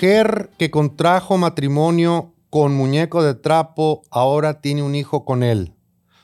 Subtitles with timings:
[0.00, 5.74] Mujer que contrajo matrimonio con muñeco de trapo ahora tiene un hijo con él.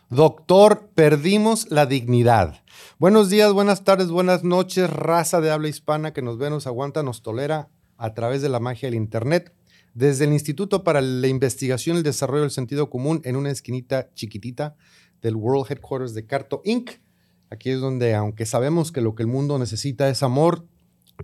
[0.08, 2.62] Doctor, perdimos la dignidad.
[2.98, 7.02] Buenos días, buenas tardes, buenas noches, raza de habla hispana que nos ve, nos aguanta,
[7.02, 7.68] nos tolera
[7.98, 9.55] a través de la magia del Internet.
[9.92, 14.11] Desde el Instituto para la Investigación y el Desarrollo del Sentido Común, en una esquinita
[14.14, 14.74] chiquitita
[15.20, 16.92] del World Headquarters de Carto Inc.
[17.50, 20.66] Aquí es donde, aunque sabemos que lo que el mundo necesita es amor,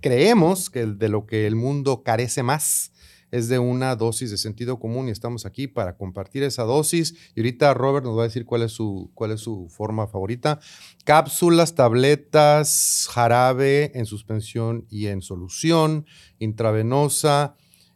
[0.01, 2.91] creemos que de lo que el mundo carece más
[3.33, 7.15] es de una dosis de sentido común y estamos aquí para compartir esa dosis.
[7.33, 10.59] Y ahorita Robert nos va a decir cuál es su, cuál es su forma favorita.
[11.03, 16.05] Cápsulas, tabletas, jarabe en suspensión y en solución,
[16.37, 17.55] intravenosa,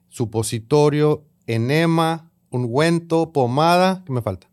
[0.09, 4.04] supositorio, enema, ungüento, pomada.
[4.08, 4.50] ¿Qué me falta?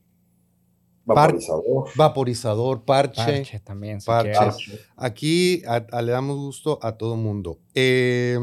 [1.06, 1.88] Vaporizador.
[1.96, 3.22] vaporizador, parche.
[3.22, 4.78] Parche también, si Parche.
[4.96, 7.58] Aquí a- a- le damos gusto a todo mundo.
[7.74, 8.38] Eh,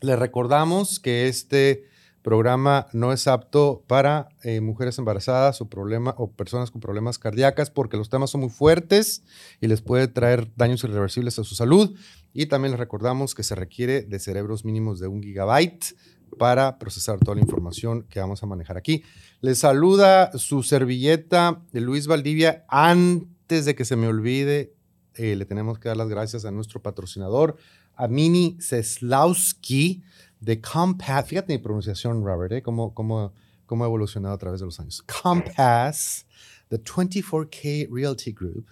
[0.00, 1.84] le recordamos que este
[2.22, 7.70] programa no es apto para eh, mujeres embarazadas o, problema, o personas con problemas cardíacas
[7.70, 9.22] porque los temas son muy fuertes
[9.60, 11.94] y les puede traer daños irreversibles a su salud.
[12.34, 15.96] Y también les recordamos que se requiere de cerebros mínimos de un gigabyte
[16.38, 19.02] para procesar toda la información que vamos a manejar aquí.
[19.40, 22.64] Les saluda su servilleta de Luis Valdivia.
[22.68, 24.74] Antes de que se me olvide,
[25.14, 27.56] eh, le tenemos que dar las gracias a nuestro patrocinador,
[27.94, 30.02] a Mini Seslowski
[30.40, 31.26] de Compass.
[31.26, 32.62] Fíjate mi pronunciación, Robert, ¿eh?
[32.62, 33.32] cómo, cómo,
[33.66, 35.02] cómo ha evolucionado a través de los años.
[35.22, 36.26] Compass,
[36.68, 38.66] the 24K Realty Group,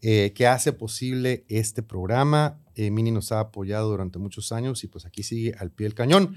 [0.00, 2.58] eh, que hace posible este programa.
[2.74, 5.94] Eh, Mini nos ha apoyado durante muchos años y pues aquí sigue al pie del
[5.94, 6.36] cañón.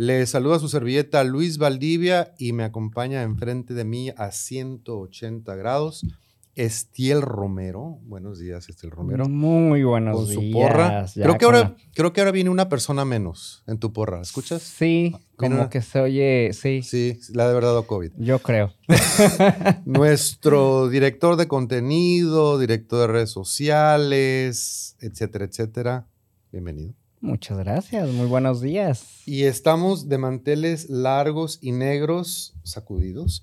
[0.00, 6.06] Le saluda su servilleta Luis Valdivia y me acompaña enfrente de mí a 180 grados
[6.54, 7.98] Estiel Romero.
[8.02, 9.28] Buenos días, Estiel Romero.
[9.28, 10.52] Muy buenos con su días.
[10.52, 11.04] porra.
[11.06, 13.92] ya Creo que, con ahora, la- creo que ahora viene una persona menos en tu
[13.92, 14.20] porra.
[14.20, 14.62] ¿Escuchas?
[14.62, 18.12] Sí, como que se oye, sí, Sí, la de verdad COVID.
[18.18, 18.72] yo creo.
[19.84, 26.06] Nuestro director de contenido, director de redes sociales, etcétera, etcétera.
[26.52, 26.94] Bienvenido.
[27.20, 29.22] Muchas gracias, muy buenos días.
[29.26, 33.42] Y estamos de manteles largos y negros sacudidos,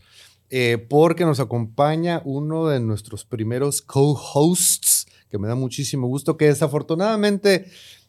[0.50, 6.46] eh, porque nos acompaña uno de nuestros primeros co-hosts, que me da muchísimo gusto, que
[6.46, 7.66] desafortunadamente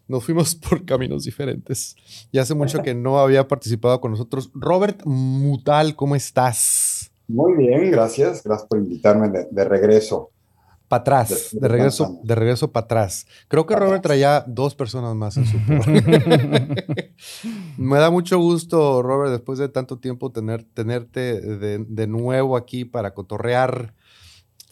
[0.06, 1.96] nos fuimos por caminos diferentes.
[2.30, 4.50] Y hace mucho que no había participado con nosotros.
[4.54, 7.10] Robert Mutal, ¿cómo estás?
[7.26, 8.44] Muy bien, gracias.
[8.44, 10.30] Gracias por invitarme de, de regreso.
[10.88, 13.26] Para atrás, de de regreso, de regreso para atrás.
[13.48, 14.08] Creo que Pa' Robert atrás.
[14.10, 15.58] traía dos personas más en su
[17.78, 22.84] Me da mucho gusto, Robert, después de tanto tiempo tener, tenerte de, de nuevo aquí
[22.84, 23.94] para cotorrear.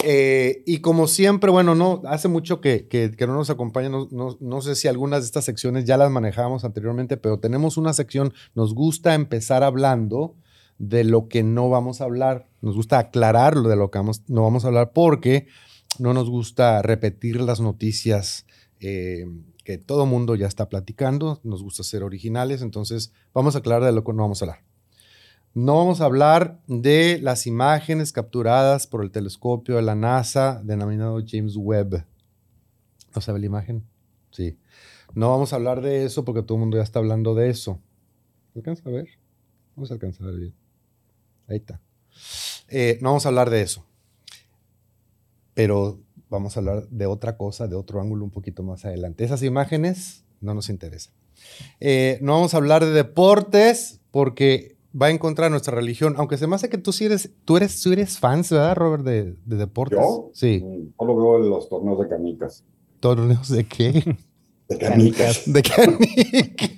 [0.02, 4.08] Eh, y como siempre, bueno, no, hace mucho que, que- que no nos acompaña, no,
[4.10, 7.92] no- no sé si algunas de estas secciones ya las manejábamos anteriormente, pero tenemos una
[7.92, 10.34] sección, nos gusta empezar hablando
[10.78, 14.22] de lo que no vamos a hablar, nos gusta aclarar lo de lo que vamos-
[14.28, 15.46] no vamos a hablar porque
[15.98, 18.46] no nos gusta repetir las noticias
[18.80, 19.26] eh,
[19.64, 23.92] que todo mundo ya está platicando, nos gusta ser originales, entonces vamos a aclarar de
[23.92, 24.64] lo que no vamos a hablar.
[25.54, 31.20] No vamos a hablar de las imágenes capturadas por el telescopio de la NASA denominado
[31.24, 32.04] James Webb.
[33.14, 33.84] ¿No sabe la imagen?
[34.32, 34.58] Sí.
[35.14, 37.80] No vamos a hablar de eso porque todo el mundo ya está hablando de eso.
[38.52, 39.08] ¿Se alcanza a ver?
[39.76, 40.54] Vamos a alcanzar a ver bien.
[41.46, 41.80] Ahí está.
[42.68, 43.86] Eh, no vamos a hablar de eso.
[45.54, 49.24] Pero vamos a hablar de otra cosa, de otro ángulo un poquito más adelante.
[49.24, 51.14] Esas imágenes no nos interesan.
[51.80, 56.38] Eh, no vamos a hablar de deportes porque va en contra de nuestra religión, aunque
[56.38, 59.34] se me hace que tú sí eres, tú eres, tú eres fans, ¿verdad, Robert, de,
[59.44, 59.98] de deportes?
[59.98, 60.30] ¿Yo?
[60.32, 60.62] Sí.
[60.64, 62.64] Mm, Solo veo en los torneos de canicas.
[63.00, 64.16] ¿Torneos de qué?
[64.68, 65.42] De canicas.
[65.52, 66.70] De canicas.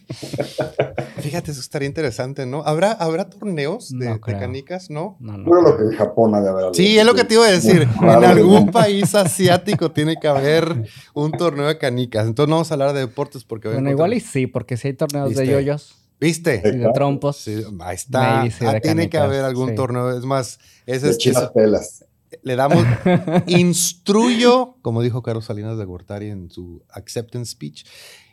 [1.27, 2.63] Fíjate, eso estaría interesante, ¿no?
[2.65, 4.39] ¿Habrá, ¿habrá torneos de, No de creo.
[4.39, 4.89] canicas?
[4.91, 5.17] ¿No?
[5.21, 5.45] No, no.
[5.45, 6.75] Creo lo que en Japón ha de haber.
[6.75, 7.87] Sí, es lo que te iba a decir.
[8.01, 8.73] En algún ¿no?
[8.73, 10.85] país asiático tiene que haber
[11.15, 12.27] un torneo de canicas.
[12.27, 13.69] Entonces no vamos a hablar de deportes porque...
[13.69, 16.63] Bueno, igual y sí, porque si hay torneos de yoyos ¿Viste?
[16.65, 17.37] y de trompos.
[17.37, 18.45] Sí, ahí está.
[18.51, 19.75] Sí, Ah, tiene que haber algún sí.
[19.75, 20.17] torneo.
[20.17, 22.05] Es más, ese es, chinas eso- pelas.
[22.43, 22.85] le damos
[23.47, 27.85] instruyo, como dijo Carlos Salinas de Gortari en su acceptance speech,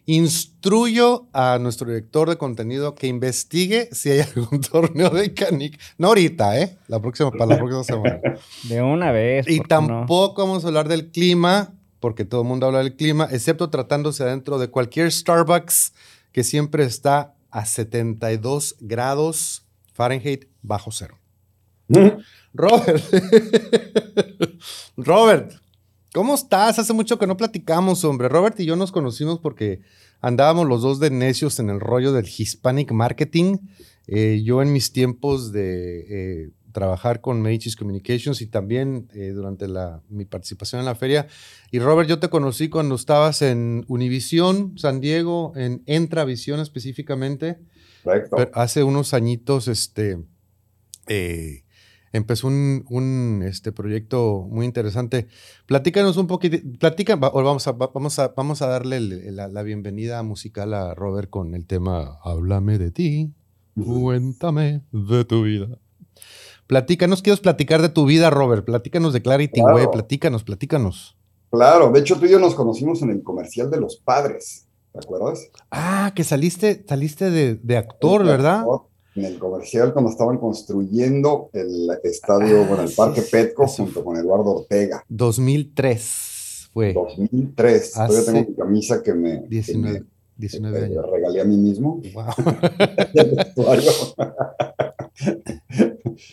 [0.05, 5.79] instruyo a nuestro director de contenido que investigue si hay algún torneo de canic.
[5.97, 6.77] No ahorita, ¿eh?
[6.87, 8.19] La próxima, para la próxima semana.
[8.63, 9.47] De una vez.
[9.49, 13.69] Y tampoco vamos a hablar del clima, porque todo el mundo habla del clima, excepto
[13.69, 15.93] tratándose adentro de cualquier Starbucks
[16.31, 21.17] que siempre está a 72 grados Fahrenheit bajo cero.
[22.53, 23.03] Robert,
[24.97, 25.53] Robert,
[26.13, 26.79] ¿cómo estás?
[26.79, 28.29] Hace mucho que no platicamos, hombre.
[28.29, 29.81] Robert y yo nos conocimos porque
[30.21, 33.57] andábamos los dos de necios en el rollo del Hispanic Marketing.
[34.07, 39.67] Eh, yo en mis tiempos de eh, trabajar con Medicis Communications y también eh, durante
[39.67, 41.27] la, mi participación en la feria.
[41.71, 47.59] Y Robert, yo te conocí cuando estabas en Univisión, San Diego, en Entravisión específicamente.
[48.03, 48.35] Correcto.
[48.35, 50.19] Pero hace unos añitos, este,
[51.07, 51.63] eh,
[52.13, 55.27] empezó un, un, este, proyecto muy interesante.
[55.65, 59.63] Platícanos un poquito, platica, o vamos a, va- vamos a, vamos a darle la, la
[59.63, 63.33] bienvenida musical a Robert con el tema Háblame de ti,
[63.75, 65.67] cuéntame de tu vida.
[66.67, 68.63] Platícanos, quiero platicar de tu vida, Robert.
[68.65, 69.75] Platícanos de Clarity Claro.
[69.75, 71.17] Way, platícanos, platícanos.
[71.51, 74.99] Claro, de hecho tú y yo nos conocimos en el comercial de los padres, ¿te
[74.99, 75.49] acuerdas?
[75.69, 78.65] Ah, que saliste, saliste de, de actor, ¿verdad?
[79.15, 84.03] En el comercial cuando estaban construyendo el estadio, Ah, bueno, el Parque sí, Petco junto
[84.03, 85.03] con Eduardo Ortega.
[85.09, 86.93] 2003 fue.
[86.93, 87.91] 2003.
[87.93, 90.05] Todavía Hace tengo mi camisa que me, que 19, me,
[90.37, 91.05] 19 eh, años.
[91.11, 92.01] regalé a mí mismo.
[92.13, 92.25] Wow.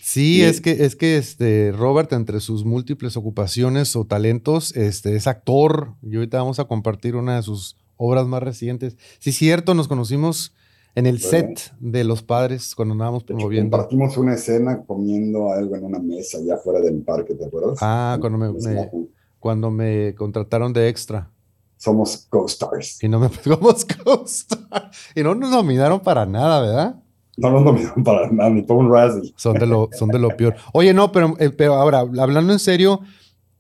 [0.03, 5.17] Sí, Y- es que, es que este, Robert, entre sus múltiples ocupaciones o talentos, este,
[5.17, 5.95] es actor.
[6.03, 8.97] Y ahorita vamos a compartir una de sus obras más recientes.
[9.19, 10.55] Sí, cierto, nos conocimos
[10.95, 13.71] en el set de Los Padres cuando andábamos De hecho, promoviendo.
[13.77, 17.79] compartimos una escena comiendo algo en una mesa allá afuera del parque, ¿te acuerdas?
[17.81, 18.91] Ah, cuando me-
[19.39, 21.31] Cuando me contrataron de extra.
[21.79, 23.03] Somos co-stars.
[23.03, 24.91] Y no me pegamos costa.
[25.15, 26.97] Y no nos nominaron para nada, ¿verdad?
[27.39, 29.33] No nos nominaron para nada, ni por un Razzie.
[29.37, 30.57] Son de lo, son de lo peor.
[30.75, 33.01] Oye, no, pero, eh, pero ahora, hablando en serio,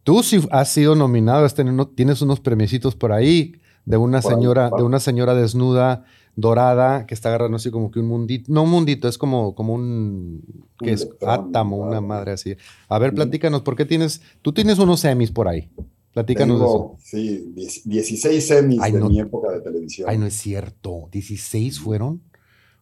[0.03, 3.55] tú sí has sido nominado, has tenido- tienes unos premiecitos por ahí
[3.87, 6.05] de una señora, de una señora desnuda,
[6.37, 9.75] dorada, que está agarrando así como que un mundito, no un mundito, es como, como
[9.75, 10.43] un,
[10.79, 12.57] que es átamo, una madre así.
[12.89, 15.69] A ver, platícanos, ¿por qué tienes, tú tienes unos semis por ahí?
[16.13, 16.75] Platícanos de eso.
[16.75, 19.09] Tengo, sí, 10 16 semis Ay, de no.
[19.09, 20.09] mi época de televisión.
[20.11, 22.21] Ay, no es cierto, 16 fueron.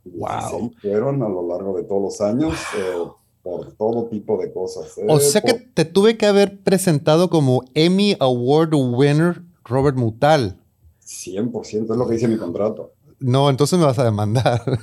[0.05, 0.73] 16 Wow.
[0.81, 2.95] fueron a lo largo de todos los años eh,
[3.43, 4.97] por todo tipo de cosas.
[4.97, 10.59] eh, O sea que te tuve que haber presentado como Emmy Award winner Robert Mutal.
[11.05, 12.93] 100% es lo que dice mi contrato.
[13.21, 14.63] No, entonces me vas a demandar.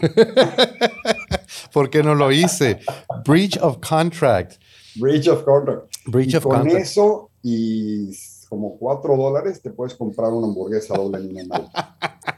[1.73, 2.79] ¿Por qué no lo hice?
[3.25, 4.53] Breach of contract.
[4.95, 5.93] Breach of contract.
[6.07, 6.81] Breach y of con contract.
[6.81, 8.09] eso y
[8.49, 11.67] como 4 dólares te puedes comprar una hamburguesa doble animal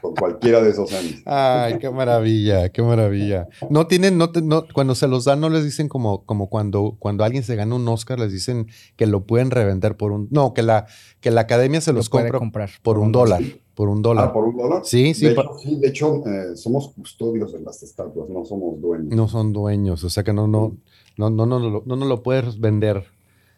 [0.00, 1.22] con cualquiera de esos semis.
[1.26, 3.46] Ay, qué maravilla, qué maravilla.
[3.70, 6.96] No tienen, no, te- no, cuando se los dan, no les dicen como, como cuando,
[6.98, 8.66] cuando alguien se gana un Oscar, les dicen
[8.96, 10.86] que lo pueden revender por un, no, que la,
[11.20, 13.42] que la academia se Lo los compra comprar por un dólar,
[13.78, 14.24] por un dólar.
[14.30, 14.80] Ah, por un dólar.
[14.82, 18.80] Sí, sí, De hecho, sí, de hecho eh, somos custodios de las estatuas, no somos
[18.80, 19.14] dueños.
[19.14, 20.76] no son dueños, o sea que no, no,
[21.16, 23.04] no, no, no, no, no, no lo puedes vender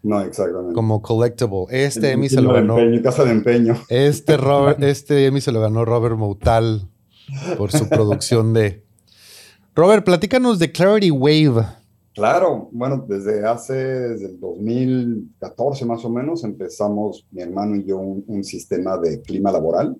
[0.02, 0.74] No, exactamente.
[0.74, 1.64] como collectible.
[1.70, 2.78] Este Emmy se lo ganó.
[2.78, 3.76] empeño, casa de empeño.
[3.88, 6.86] Este, Robert, este Emmy se lo ganó Robert Moutal
[7.56, 8.84] por su producción de.
[9.74, 11.64] Robert, platícanos de Clarity Wave.
[12.12, 17.96] Claro, bueno, desde hace, desde el 2014 más o menos, empezamos mi hermano y yo
[17.96, 19.96] un, un sistema de clima laboral.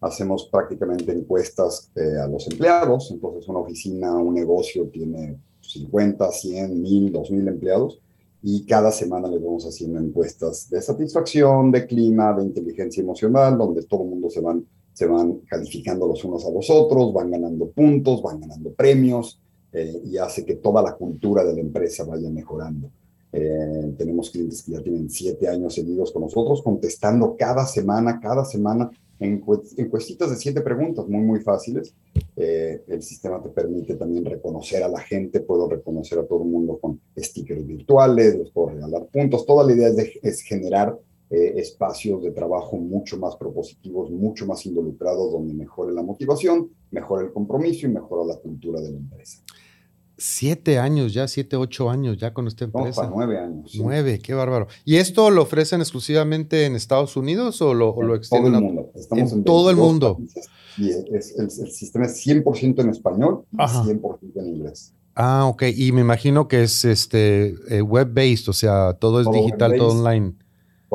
[0.00, 6.82] Hacemos prácticamente encuestas eh, a los empleados, entonces una oficina, un negocio tiene 50, 100,
[6.82, 8.00] 1000, 2000 empleados
[8.42, 13.82] y cada semana les vamos haciendo encuestas de satisfacción, de clima, de inteligencia emocional, donde
[13.82, 17.66] todo el mundo se van, se van calificando los unos a los otros, van ganando
[17.70, 19.40] puntos, van ganando premios
[19.72, 22.90] eh, y hace que toda la cultura de la empresa vaya mejorando.
[23.32, 28.44] Eh, tenemos clientes que ya tienen siete años seguidos con nosotros, contestando cada semana, cada
[28.44, 31.94] semana, encuestitas de siete preguntas muy, muy fáciles.
[32.36, 36.48] Eh, el sistema te permite también reconocer a la gente, puedo reconocer a todo el
[36.48, 39.46] mundo con stickers virtuales, les puedo regalar puntos.
[39.46, 40.98] Toda la idea es, de- es generar
[41.30, 47.26] eh, espacios de trabajo mucho más propositivos, mucho más involucrados, donde mejore la motivación, mejore
[47.26, 49.42] el compromiso y mejora la cultura de la empresa.
[50.18, 53.02] Siete años ya, siete, ocho años ya con esta empresa.
[53.02, 53.70] para nueve años.
[53.70, 53.80] sí.
[53.82, 54.66] Nueve, qué bárbaro.
[54.84, 58.54] ¿Y esto lo ofrecen exclusivamente en Estados Unidos o lo, o lo En todo extienden
[58.54, 58.90] el mundo.
[58.94, 60.16] Estamos en en todo el 22 mundo.
[60.16, 63.82] países Y es, el, el sistema es 100% en español y Ajá.
[63.84, 64.94] 100% en inglés.
[65.14, 65.64] Ah, ok.
[65.74, 69.98] Y me imagino que es este eh, web-based, o sea, todo es Todo digital, todo
[69.98, 70.34] online.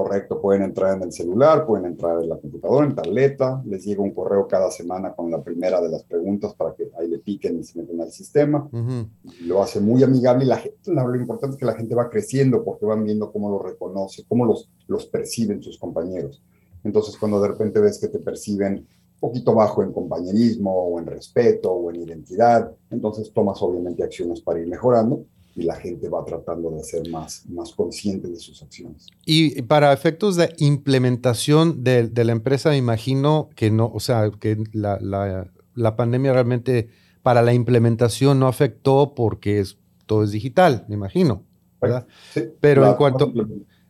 [0.04, 4.02] Correcto, pueden entrar en el celular, pueden entrar en la computadora, en tableta, les llega
[4.02, 7.60] un correo cada semana con la primera de las preguntas para que ahí le piquen
[7.60, 8.68] y se meten al sistema.
[8.72, 9.08] Ujú.
[9.46, 12.64] Lo hace muy amigable y la gente, lo importante es que la gente va creciendo
[12.64, 16.42] porque van viendo cómo lo reconoce, cómo los, los perciben sus compañeros.
[16.84, 21.06] Entonces, cuando de repente ves que te perciben un poquito bajo en compañerismo o en
[21.06, 26.24] respeto o en identidad, entonces tomas obviamente acciones para ir mejorando y la gente va
[26.26, 29.08] tratando de ser más, más consciente de sus acciones.
[29.26, 34.30] Y para efectos de implementación de, de la empresa, me imagino que no, o sea,
[34.40, 36.90] que la, la, la pandemia realmente
[37.24, 41.44] para la implementación no afectó porque es, todo es digital, me imagino,
[41.82, 42.08] ¿verdad?
[42.34, 43.32] Sí, Pero la- en cuanto...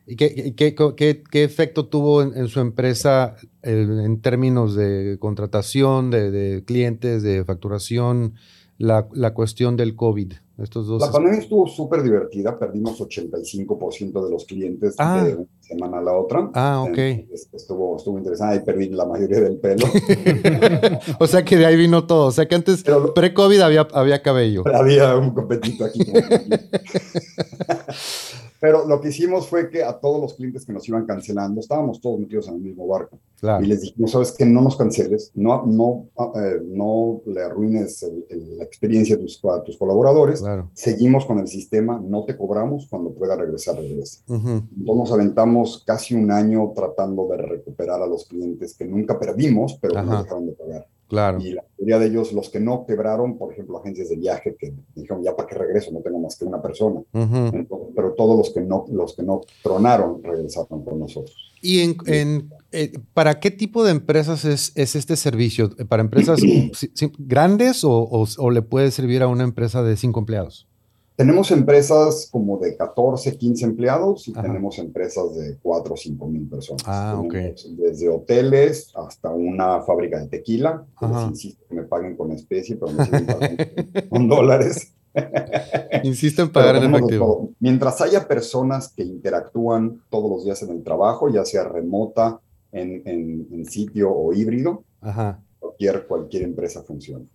[0.08, 5.18] ¿Y qué, qué- qué- qué efecto tuvo en, en su empresa eh, en términos de
[5.20, 8.34] contratación, de, de clientes, de facturación,
[8.81, 10.33] la, la cuestión del COVID?
[10.57, 11.01] Estos dos.
[11.01, 15.23] La pandemia estuvo súper divertida, perdimos 85% de los clientes Ah.
[15.23, 16.51] de una semana a la otra.
[16.53, 16.97] Ah, ok.
[16.97, 19.88] Entonces, estuvo, estuvo interesante, ahí perdí la mayoría del pelo.
[21.19, 22.27] o sea que de ahí vino todo.
[22.27, 22.83] O sea que antes,
[23.15, 24.63] pre-COVID, había, había cabello.
[24.71, 26.01] Había un competito aquí.
[28.62, 32.00] Pero lo que hicimos fue que a todos los clientes que nos iban cancelando, estábamos
[32.00, 33.18] todos metidos en el mismo barco.
[33.39, 33.65] Claro.
[33.65, 38.03] Y les dijimos, sabes que no nos canceles, no, no, ah, eh, no le arruines
[38.03, 40.41] el- el- la experiencia a tus, a tus colaboradores.
[40.41, 40.70] Claro.
[40.75, 44.22] Seguimos con el sistema, no te cobramos, cuando pueda regresar, regresa.
[44.30, 49.80] Entonces nos aventamos casi un año tratando de recuperar a los clientes que nunca perdimos,
[49.82, 50.88] pero que nos dejaron de pagar.
[51.12, 51.41] Claro.
[51.41, 54.74] Y la mayoría de ellos, los que no quebraron, por ejemplo, agencias de viaje que
[54.96, 57.01] dijeron, ya para qué regreso, no tengo más que una persona.
[57.13, 61.36] Entonces, pero todos los que no, los que no tronaron regresaron con nosotros.
[61.62, 65.70] ¿Y en, en, eh, para qué tipo de empresas es, es este servicio?
[65.89, 66.39] ¿Para empresas
[67.20, 70.68] grandes o, o- o le puede servir a una empresa de cinco empleados?
[71.21, 74.41] Tenemos empresas como de 14, 15 empleados y Ajá.
[74.41, 76.81] tenemos empresas de 4 o 5 mil personas.
[76.87, 77.31] Ah, ok.
[77.31, 80.83] Tenemos Desde hoteles hasta una fábrica de tequila.
[80.99, 83.63] que les insisto que me paguen con especie, pero me siguen pagando
[84.09, 84.93] con dólares.
[86.03, 87.51] Insisto en pagar en efectivo.
[87.59, 92.39] Mientras haya personas que interactúan todos los días en el trabajo, ya sea remota,
[92.71, 95.39] en, en- en sitio o híbrido, Ajá.
[95.59, 97.25] cualquier, cualquier empresa funciona.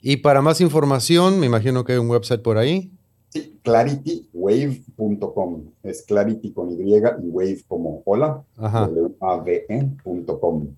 [0.00, 2.92] Y para más información, me imagino que hay un website por ahí.
[3.30, 5.62] Sí, claritywave.com.
[5.82, 8.44] Es clarity con Y y wave como hola.
[8.86, 10.76] W-A-V-E.com.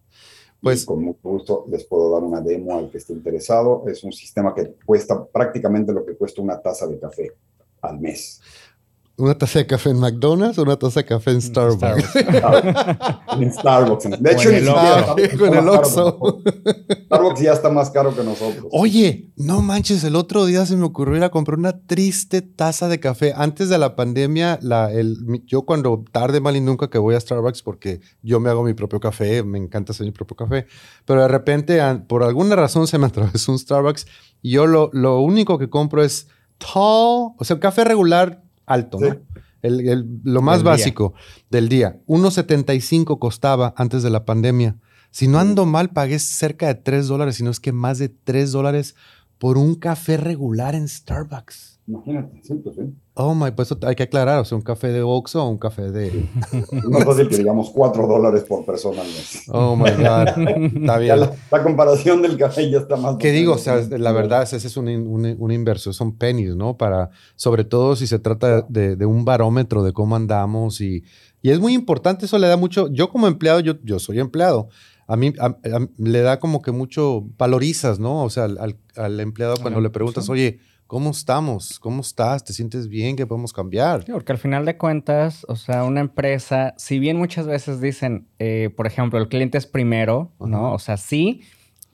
[0.60, 3.84] Pues- Y con mucho gusto les puedo dar una demo al que esté interesado.
[3.88, 7.32] Es un sistema que cuesta prácticamente lo que cuesta una taza de café
[7.80, 8.40] al mes.
[9.18, 12.16] ¿Una taza de café en McDonald's o una taza de café en Starbucks?
[13.38, 14.22] en Starbucks.
[14.22, 16.42] De hecho, en el está Con el Oxxo.
[17.04, 18.64] Starbucks ya está más caro que nosotros.
[18.70, 22.88] Oye, no manches, el otro día se me ocurrió ir a comprar una triste taza
[22.88, 23.34] de café.
[23.36, 27.20] Antes de la pandemia, la, el, yo cuando tarde, mal y nunca que voy a
[27.20, 30.66] Starbucks porque yo me hago mi propio café, me encanta hacer mi propio café,
[31.04, 34.06] pero de repente, por alguna razón, se me atravesó un Starbucks
[34.40, 38.98] y yo lo, lo único que compro es tall, o sea, un café regular alto,
[38.98, 39.04] Sí.
[39.08, 39.16] ¿no?
[39.62, 40.70] El- el- lo más Del día.
[40.72, 41.14] básico
[41.50, 42.00] del día.
[42.06, 44.76] 1.75 costaba antes de la pandemia.
[45.10, 48.08] Si no ando mal, pagué cerca de 3 dólares, si no es que más de
[48.08, 48.96] 3 dólares
[49.38, 51.80] por un café regular en Starbucks.
[51.86, 52.82] Imagínate, sí, pues sí.
[53.14, 55.90] Oh my, pues hay que aclarar, o sea, un café de Oxxo o un café
[55.90, 56.06] de...
[56.72, 59.42] Es más fácil que digamos 4 dólares por persona al mes.
[59.48, 60.28] Oh my God,
[60.80, 61.20] está bien.
[61.20, 63.16] la, la comparación del café ya está más.
[63.18, 63.52] ¿Qué digo?
[63.52, 66.78] O sea, la verdad, ese es un, un, inversión, son pennies, ¿no?
[66.78, 71.04] Para, sobre todo si se trata de, de un barómetro de cómo andamos y,
[71.42, 74.68] y es muy importante, eso le da mucho, yo como empleado, yo, yo soy empleado,
[75.06, 78.22] a mí a- a- le da como que mucho, valorizas, ¿no?
[78.24, 80.60] O sea, al, al- empleado cuando le preguntas, oye,
[80.92, 81.80] ¿cómo estamos?
[81.80, 82.44] ¿Cómo estás?
[82.44, 83.16] ¿Te sientes bien?
[83.16, 84.04] ¿Qué podemos cambiar?
[84.04, 88.28] Sí, porque al final de cuentas, o sea, una empresa, si bien muchas veces dicen,
[88.38, 90.74] eh, por ejemplo, el cliente es primero, ¿no?
[90.74, 91.40] O sea, sí,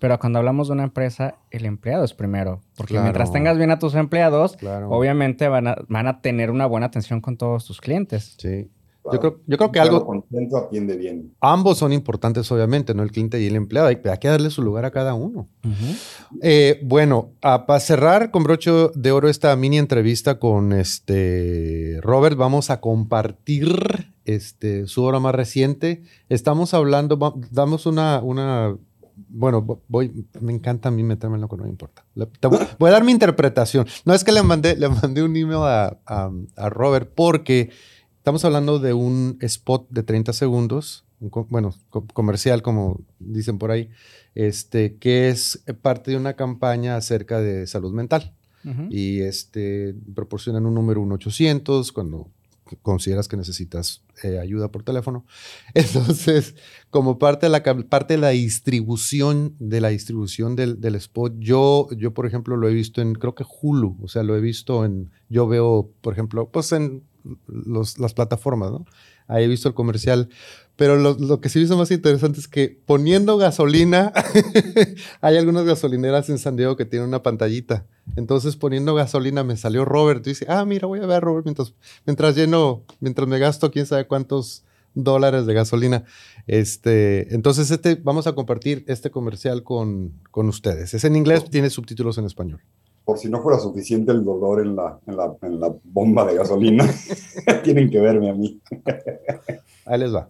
[0.01, 2.61] pero cuando hablamos de una empresa, el empleado es primero.
[2.77, 3.05] Porque Claro.
[3.05, 4.91] mientras tengas bien a tus empleados, Claro.
[4.91, 8.35] obviamente van a, van a tener una buena atención con todos tus clientes.
[8.37, 8.69] Sí.
[9.11, 9.13] Claro.
[9.13, 11.33] Yo creo, yo creo que Claro, algo, contento atiende bien.
[11.41, 13.03] ambos son importantes, obviamente, ¿no?
[13.03, 13.89] El cliente y el empleado.
[13.89, 15.49] Hay, hay que darle su lugar a cada uno.
[15.65, 15.95] Ujú.
[16.43, 22.71] Eh, bueno, para cerrar con broche de oro esta mini entrevista con este Robert, vamos
[22.71, 26.03] a compartir este, su obra más reciente.
[26.29, 28.77] Estamos hablando, va- damos una, una,
[29.29, 32.05] bueno, vo- voy, me encanta a mí meterme en lo que no me importa.
[32.15, 33.87] Le- te voy, voy a dar mi interpretación.
[34.05, 37.71] No es que le mandé, le mandé un email a, a- a Robert porque
[38.29, 43.57] estamos hablando de un spot de 30 segundos, un co- bueno, co- comercial como dicen
[43.57, 43.89] por ahí,
[44.35, 48.35] este, que es parte de una campaña acerca de salud mental.
[48.67, 48.83] Ujú.
[48.91, 52.29] Y este, proporcionan un número 1-800 cuando
[52.83, 55.25] consideras que necesitas eh, ayuda por teléfono.
[55.75, 56.55] Entonces,
[56.91, 61.89] como parte de la, parte de la distribución, de la distribución del, del spot, yo,
[61.97, 64.85] yo, por ejemplo, lo he visto en, creo que Hulu, o sea, lo he visto
[64.85, 67.05] en, yo veo, por ejemplo, pues en
[67.47, 68.85] las plataformas, ¿no?
[69.27, 70.29] Ahí he visto el comercial.
[70.77, 74.13] Pero lo, que sí he visto más interesante es que poniendo gasolina,
[75.21, 77.85] hay algunas gasolineras en San Diego que tienen una pantallita.
[78.17, 80.25] Entonces, poniendo gasolina, me salió Robert.
[80.27, 81.75] Y dice, ah, mira, voy a ver a Robert mientras,
[82.07, 86.05] mientras lleno, mientras me gasto quién sabe cuántos dólares de gasolina.
[86.47, 90.95] Este, entonces, este, vamos a compartir este comercial con, con ustedes.
[90.95, 92.61] Es en inglés, tiene subtítulos en español
[93.09, 96.35] por si no fuera suficiente el dolor en la, en la, en la bomba de
[96.35, 96.85] gasolina,
[97.65, 98.61] tienen que verme a mí.
[99.87, 100.29] Ahí les va.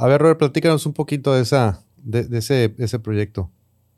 [0.00, 3.50] A ver, Robert, platícanos un poquito de, esa, de, ese, ese, proyecto.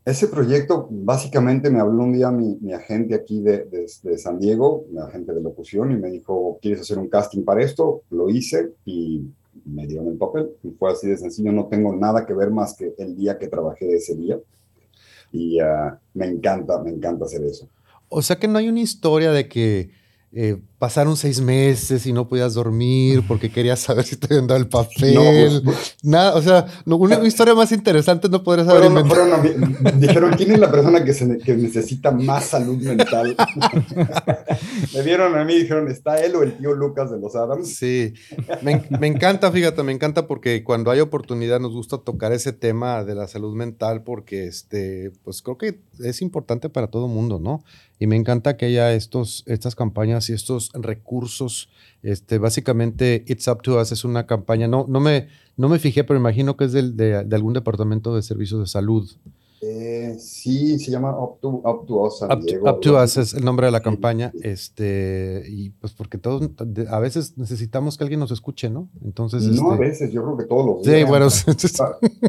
[0.07, 4.87] Ese proyecto, básicamente me habló un día mi, mi agente aquí de, de, San Diego,
[4.91, 8.05] mi agente de locución, y me dijo, ¿quieres hacer un casting para esto?
[8.09, 9.27] Lo hice y
[9.67, 10.49] me dieron el papel.
[10.63, 13.49] Y fue así de sencillo, no tengo nada que ver más que el día que
[13.49, 14.41] trabajé ese día.
[15.33, 17.69] Y ah, me encanta, me encanta hacer eso.
[18.09, 19.91] O sea que no hay una historia de que
[20.33, 24.59] eh, pasaron seis meses y no podías dormir porque querías saber si te habían dado
[24.59, 25.15] el papel.
[25.15, 25.97] Pues, pues.
[26.03, 28.91] Nada, o sea, una historia más interesante no podrías haber
[29.97, 33.37] dijeron, ¿quién es la persona que, se, que necesita más salud mental?
[34.95, 37.77] me vieron a mí y dijeron, ¿está él o el tío Lucas de los Adams?
[37.77, 38.15] Sí,
[38.63, 43.05] me, me, encanta, fíjate, me encanta porque cuando hay oportunidad nos gusta tocar ese tema
[43.05, 47.63] de la salud mental porque, este, pues creo que es importante para todo mundo, ¿no?
[48.03, 51.69] Y me encanta que haya estos, estas campañas y estos recursos.
[52.03, 56.05] Este, básicamente, It's Up to Us es una campaña, no, no, me, no me fijé,
[56.05, 59.11] pero imagino que es del, de, algún departamento de servicios de salud.
[59.63, 62.23] Eh, sí, se llama Up to, Us.
[62.23, 64.33] up, to, Us es el nombre de la campaña.
[64.43, 66.49] Este, y pues porque todos
[66.89, 68.89] a veces necesitamos que alguien nos escuche, ¿no?
[69.05, 69.43] Entonces.
[69.43, 71.01] No, a este veces, yo creo que todos los días.
[71.01, 71.27] Sí, bueno.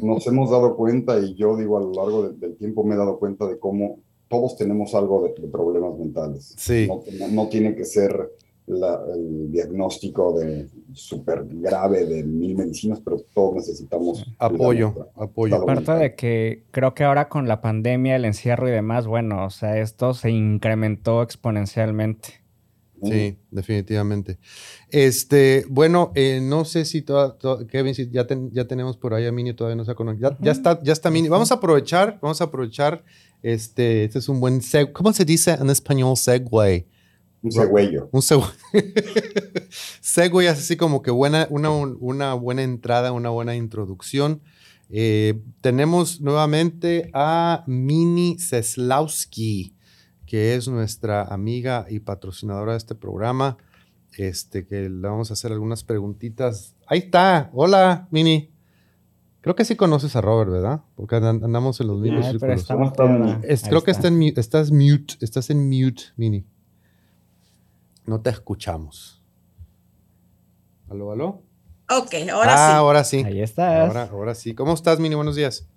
[0.01, 3.17] Nos hemos dado cuenta y yo digo a lo largo del tiempo me he dado
[3.17, 3.99] cuenta de cómo
[4.31, 6.55] todos tenemos algo de, problemas mentales.
[6.57, 6.87] Sí.
[7.31, 8.31] No, tiene que ser
[8.65, 15.57] el diagnóstico de súper grave de mil medicinas, pero todos necesitamos apoyo, apoyo.
[15.57, 19.49] Aparte de que creo que ahora con la pandemia, el encierro y demás, bueno, o
[19.49, 22.41] sea, esto se incrementó exponencialmente.
[23.03, 24.37] Sí, definitivamente.
[24.89, 27.35] Este, bueno, eh, no sé si toda,
[27.67, 30.37] Kevin, si ya, ya tenemos por ahí a Mini, todavía no se ha conectado.
[30.39, 31.27] Ya, ya, está, ya está Mini.
[31.27, 33.03] Vamos a aprovechar, vamos a aprovechar
[33.41, 36.87] este, este es un buen seg ¿Cómo se dice en español segue?
[37.41, 38.09] Un següello.
[38.11, 38.21] Un
[40.01, 44.41] segue es así como que buena, una, una, buena entrada, una buena introducción.
[44.89, 49.75] Eh, tenemos nuevamente a Mini Seslowski,
[50.27, 53.57] que es nuestra amiga y patrocinadora de este programa.
[54.17, 56.75] Este, que le vamos a hacer algunas preguntitas.
[56.85, 57.49] Ahí está.
[57.53, 58.50] Hola, Mini.
[59.41, 60.81] Creo que sí conoces a Robert, ¿verdad?
[60.95, 62.67] Porque andamos en los mismos círculos.
[63.67, 66.45] creo que está en, estás mute, estás en mute, Mini.
[68.05, 69.23] No te escuchamos.
[70.89, 71.41] ¿Aló, aló?
[71.89, 72.73] Ok, ahora ah, sí.
[72.75, 73.23] ahora sí.
[73.25, 73.95] Ahí estás.
[74.11, 74.53] Ahora, sí.
[74.53, 75.15] ¿Cómo estás, Mini?
[75.15, 75.67] Buenos días.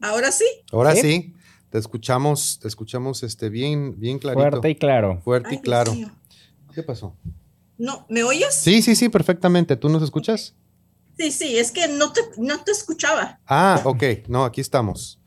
[0.00, 0.44] ¿Ahora sí?
[0.72, 1.34] Ahora sí.
[1.70, 4.42] Te escuchamos, te escuchamos este, bien, bien clarito.
[4.42, 5.20] Fuerte y claro.
[5.22, 5.92] Fuerte y claro.
[6.74, 7.16] ¿Qué pasó?
[7.78, 8.54] No, ¿me oyes?
[8.54, 9.76] Sí, sí, sí, perfectamente.
[9.76, 10.54] ¿Tú nos escuchas?
[11.18, 13.40] Sí, sí, es que no te, no te escuchaba.
[13.46, 15.20] Ah, ok, no, aquí estamos.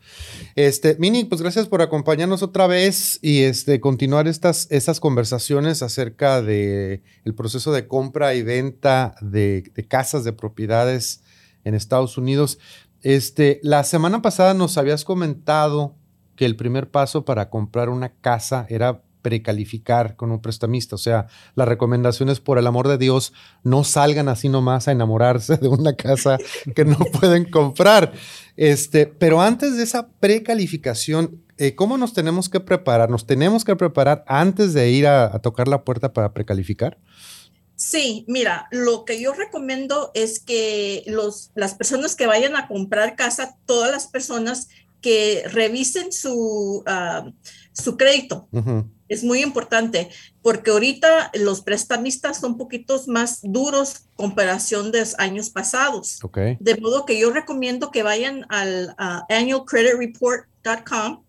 [0.55, 6.41] Este, Mini, pues gracias por acompañarnos otra vez y este, continuar estas, estas conversaciones acerca
[6.41, 11.21] de el proceso de compra y venta de, de, casas, de propiedades
[11.63, 12.59] en Estados Unidos.
[13.01, 15.95] Este, la semana pasada nos habías comentado
[16.35, 20.93] que el primer paso para comprar una casa era precalificar con un prestamista.
[20.93, 23.33] O sea, la recomendación es, por el amor de Dios,
[23.63, 26.37] no salgan así nomás a enamorarse de una casa
[26.75, 28.13] que no pueden comprar.
[28.55, 33.09] Este, pero antes de esa precalificación, eh, ¿cómo nos tenemos que preparar?
[33.09, 36.99] ¿Nos tenemos que preparar antes de ir a, tocar la puerta para precalificar?
[37.75, 43.15] Sí, mira, lo que yo recomiendo es que los, las personas que vayan a comprar
[43.15, 44.69] casa, todas las personas
[45.01, 47.31] que revisen su, ah,
[47.75, 48.47] su crédito.
[49.07, 50.09] Es muy importante
[50.41, 56.19] porque ahorita los prestamistas son poquitos más duros comparación de años pasados.
[56.59, 61.23] De modo que yo recomiendo que vayan al annualcreditreport.com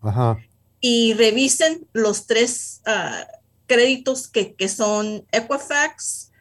[0.79, 3.27] y revisen los tres ah,
[3.67, 6.31] créditos que, que, son Equifax,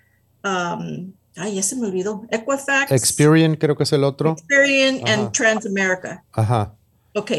[0.45, 2.93] um, ay, ya se me olvidó, Equifax.
[2.93, 4.33] Experian creo que es el otro.
[4.33, 6.25] Experian and Transamerica.
[6.33, 6.75] Ajá.
[7.15, 7.33] Ok.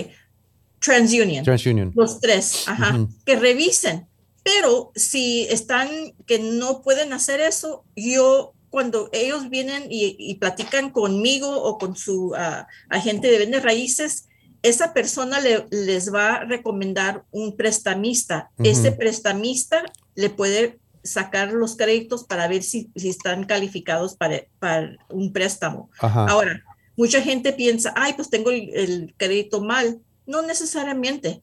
[0.79, 1.43] TransUnion.
[1.43, 1.91] TransUnion.
[1.95, 3.07] Los tres, ajá.
[3.25, 4.07] Que revisen.
[4.43, 5.89] Pero si están
[6.25, 12.33] que no pueden hacer eso, yo cuando ellos vienen y, platican conmigo o con su
[12.37, 14.27] ah, agente de bienes raíces,
[14.61, 15.39] esa persona
[15.71, 18.51] les va a recomendar un prestamista.
[18.57, 19.83] Ese prestamista
[20.15, 25.89] le puede sacar los créditos para ver si, están calificados para, para un préstamo.
[25.99, 26.63] Ahora,
[26.95, 29.99] mucha gente piensa, ay, pues tengo el, crédito mal.
[30.27, 31.41] No necesariamente.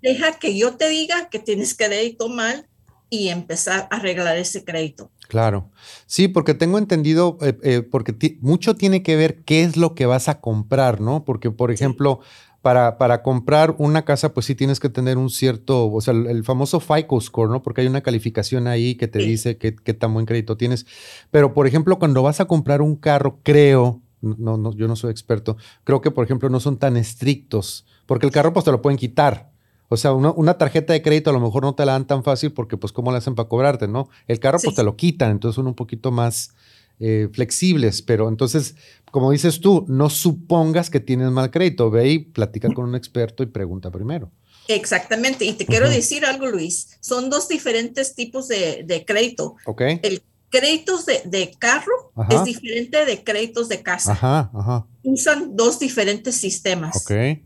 [0.00, 2.66] Deja que yo te diga que tienes crédito mal
[3.12, 5.10] y empezar a arreglar ese crédito.
[5.28, 5.70] Claro.
[6.06, 10.06] Sí, porque tengo entendido, eh, eh, porque mucho tiene que ver qué es lo que
[10.06, 11.22] vas a comprar, ¿no?
[11.24, 12.20] Porque, por ejemplo,
[12.62, 16.42] para, para, comprar una casa, pues sí tienes que tener un cierto, o sea, el,
[16.42, 17.62] famoso FICO score, ¿no?
[17.62, 20.86] Porque hay una calificación ahí que te dice qué, qué tan buen crédito tienes.
[21.30, 25.10] Pero, por ejemplo, cuando vas a comprar un carro, creo, no, no, yo no soy
[25.10, 28.82] experto, creo que, por ejemplo, no son tan estrictos, porque el carro, pues te lo
[28.82, 29.50] pueden quitar.
[29.88, 32.52] O sea, una, tarjeta de crédito a lo mejor no te la dan tan fácil
[32.52, 34.08] porque, pues, ¿cómo la hacen para cobrarte, no?
[34.26, 36.54] El carro, pues, te lo quitan, entonces son un poquito más
[36.98, 38.74] eh, flexibles, pero entonces
[39.12, 41.90] como dices tú, no supongas que tienes mal crédito.
[41.90, 44.32] Ve y platica con un experto y pregunta primero.
[44.68, 45.44] Exactamente.
[45.44, 46.96] Y te quiero decir algo, Luis.
[47.00, 49.56] Son dos diferentes tipos de, crédito.
[49.66, 49.82] Ok.
[50.02, 54.12] El crédito de, carro es diferente de créditos de casa.
[54.12, 54.86] Ajá, ajá.
[55.02, 56.96] Usan dos diferentes sistemas.
[56.96, 57.42] Ok.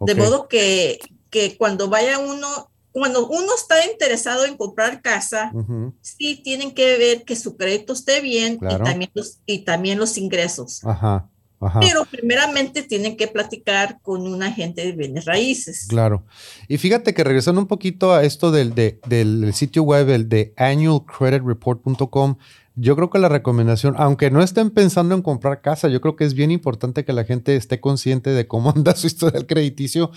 [0.00, 5.52] De modo que, que cuando vaya uno cuando uno está interesado en comprar casa,
[6.00, 10.18] sí tienen que ver que su crédito esté bien y, también los, y también los
[10.18, 10.84] ingresos.
[10.84, 11.28] Ajá,
[11.78, 15.86] Pero primeramente tienen que platicar con un agente de bienes raíces.
[15.88, 16.24] Claro.
[16.66, 22.36] Y fíjate que regresando un poquito a esto del, del sitio web, el de annualcreditreport.com,
[22.76, 26.24] yo creo que la recomendación, aunque no estén pensando en comprar casa, yo creo que
[26.24, 30.10] es bien importante que la gente esté consciente de cómo anda su historial crediticio.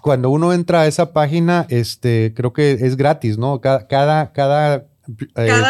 [0.00, 3.60] Cuando uno entra a esa página, este, creo que es gratis, ¿no?
[3.60, 4.86] Cada, cada, cada,
[5.36, 5.62] eh,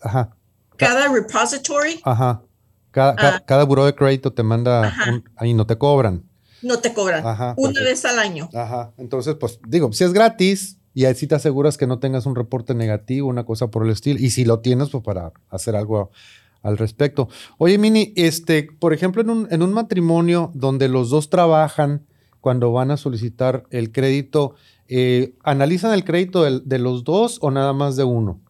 [0.00, 0.36] ajá,
[0.76, 2.00] cada repository.
[2.04, 2.42] Ajá.
[2.90, 3.42] Cada, ah.
[3.46, 4.94] cada, buró de crédito te manda,
[5.36, 6.24] ahí no te cobran.
[6.60, 7.24] No te cobran.
[7.56, 8.48] una vez al año.
[8.54, 8.92] Ajá.
[8.98, 12.74] Entonces, pues digo, si es gratis, y así te aseguras que no tengas un reporte
[12.74, 14.18] negativo, una cosa por el estilo.
[14.20, 16.10] Y si lo tienes, pues para hacer algo
[16.62, 17.28] al respecto.
[17.58, 22.06] Oye, Mini, este, por ejemplo, en un, en un matrimonio donde los dos trabajan
[22.40, 24.54] cuando van a solicitar el crédito,
[24.88, 28.40] eh, ¿analizan el crédito de, los dos o nada más de uno?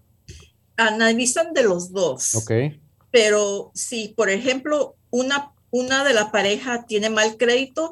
[0.77, 2.35] Analizan de los dos.
[2.35, 2.51] Ok.
[3.11, 7.91] Pero si, por ejemplo, una, una de la pareja tiene mal crédito,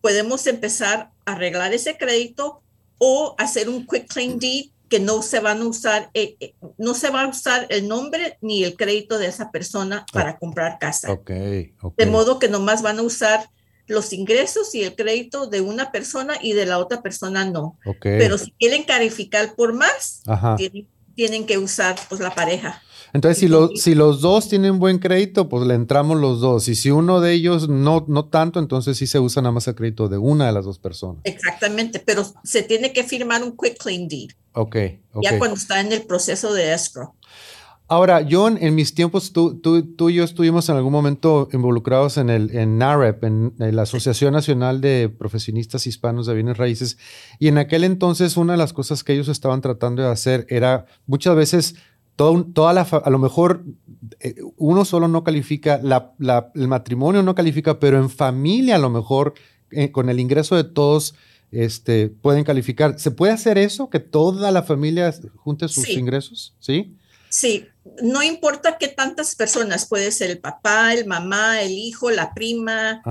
[0.00, 2.62] podemos empezar a arreglar ese crédito
[2.98, 6.94] o hacer un quick claim deed que no se van a usar, eh, eh, no
[6.94, 11.12] se va a usar el nombre ni el crédito de esa persona para comprar casa.
[11.12, 13.48] Okay, De modo que nomás van a usar
[13.86, 17.78] los ingresos y el crédito de una persona y de la otra persona no.
[18.00, 20.22] Pero si quieren calificar por más,
[20.56, 22.82] tienen, tienen, que usar pues la pareja.
[23.12, 26.68] Entonces, si, si los dos tienen buen crédito, pues le entramos los dos.
[26.68, 29.74] Y si uno de ellos no, no tanto, entonces sí se usa nada más el
[29.74, 31.20] crédito de una de las dos personas.
[31.24, 34.30] Exactamente, pero se tiene que firmar un quick claim deed.
[34.52, 34.76] Ok.
[35.22, 37.14] Ya cuando está en el proceso de escrow.
[37.90, 42.28] Ahora, John, en mis tiempos, tú, tú, y yo estuvimos en algún momento involucrados en
[42.28, 46.98] el en NAREP, en, la Asociación Nacional de Profesionistas Hispanos de Bienes Raíces,
[47.38, 50.84] y en aquel entonces una de las cosas que ellos estaban tratando de hacer era
[51.06, 51.76] muchas veces
[52.18, 53.64] toda la, a lo mejor
[54.18, 59.34] eh, uno solo no califica, el matrimonio no califica, pero en familia a lo mejor
[59.70, 61.14] eh, con el ingreso de todos
[61.52, 62.98] este, pueden calificar.
[62.98, 63.88] ¿Se puede hacer eso?
[63.88, 66.56] ¿Que toda la familia junte sus ingresos?
[66.58, 66.96] Sí.
[67.30, 67.66] Sí,
[68.02, 73.02] no importa qué tantas personas, puede ser el papá, el mamá, el hijo, la prima,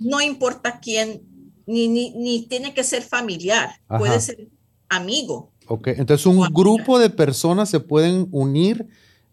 [0.00, 1.22] no importa quién,
[1.64, 4.48] ni, ni, tiene que ser familiar, puede ser
[4.88, 5.52] amigo.
[5.66, 8.86] Ok, entonces un grupo de personas se pueden unir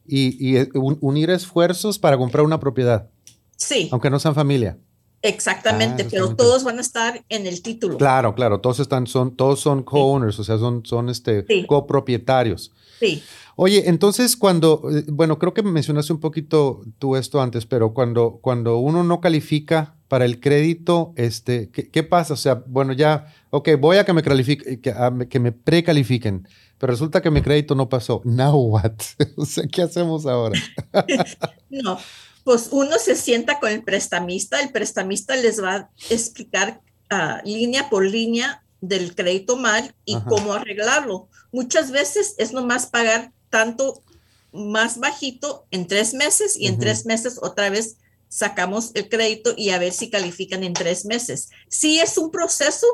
[0.08, 3.10] y, eh, unir esfuerzos para comprar una propiedad.
[3.56, 3.89] Sí.
[3.91, 4.78] Aunque no sean familia.
[5.22, 7.98] Exactamente, ah, pero todos van a estar en el título.
[7.98, 12.72] Claro, claro, todos están, son, todos son co-owners, o sea, son, son este, copropietarios.
[13.00, 13.22] Sí.
[13.56, 18.39] Oye, entonces cuando, eh, bueno, creo que mencionaste un poquito tú esto antes, pero cuando,
[18.41, 22.34] cuando uno no califica para el crédito, este, ¿qué, pasa?
[22.34, 24.93] O sea, bueno, ya, ok, voy a que me, califique, que,
[25.30, 28.21] que me precalifiquen, pero resulta que mi crédito no pasó.
[28.26, 28.91] Now what?
[29.38, 30.60] o sea, ¿qué hacemos ahora?
[31.69, 31.97] no,
[32.43, 37.89] pues uno se sienta con el prestamista, el prestamista les va a explicar ah, línea
[37.89, 40.26] por línea del crédito mal y Ajá.
[40.28, 41.30] cómo arreglarlo.
[41.54, 44.04] Muchas veces es nomás pagar tanto
[44.52, 47.95] más bajito en tres meses y en tres meses otra vez
[48.32, 51.50] sacamos el crédito y a ver si califican en tres meses.
[51.67, 52.88] Sí es un proceso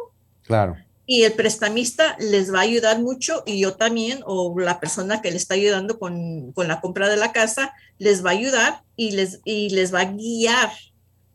[0.43, 0.76] Claro.
[1.06, 5.30] y el prestamista les va a ayudar mucho y yo también o la persona que
[5.30, 9.12] le está ayudando con, con la compra de la casa les va a ayudar y
[9.12, 10.71] les, y les va a guiar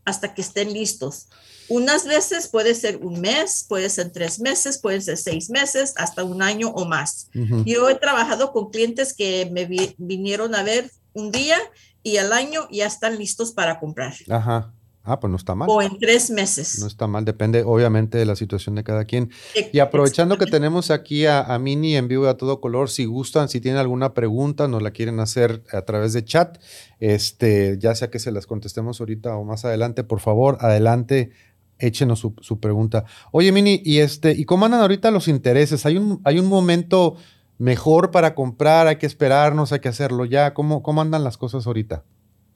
[0.03, 1.29] hasta que estén listos.
[1.69, 6.25] Unas veces puede ser un mes, puede ser tres meses, puede ser seis meses, hasta
[6.25, 7.29] un año o más.
[7.65, 11.57] Yo he trabajado con clientes que me vi- vinieron a ver un día
[12.03, 14.13] y al año ya están listos para comprar.
[14.29, 14.73] Ajá.
[15.05, 15.67] Ah, pues no está mal.
[15.69, 16.79] O en tres meses.
[16.79, 19.31] No está mal, depende obviamente de la situación de cada quien.
[19.73, 23.03] Y aprovechando que tenemos aquí a, a Mini en vivo y a todo color, si
[23.03, 26.57] gustan, si tienen alguna pregunta, nos la quieren hacer a través de chat,
[27.01, 31.31] este, ya sea que se las contestemos ahorita o más adelante, por favor, adelante,
[31.79, 33.03] échenos su, su pregunta.
[33.33, 35.85] Oye, Mini, ¿y este, y cómo andan ahorita los intereses?
[35.85, 37.17] ¿Hay un, hay un momento
[37.57, 38.87] mejor para comprar?
[38.87, 39.71] ¿Hay que esperarnos?
[39.71, 40.53] ¿Hay que hacerlo ya?
[40.53, 42.03] ¿Cómo, cómo andan las cosas ahorita?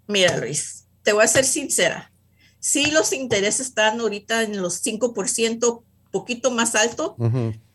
[0.08, 2.12] Mira, Luis, te voy a ser sincera.
[2.60, 7.16] Sí, los intereses están ahorita en los 5%, poquito más alto,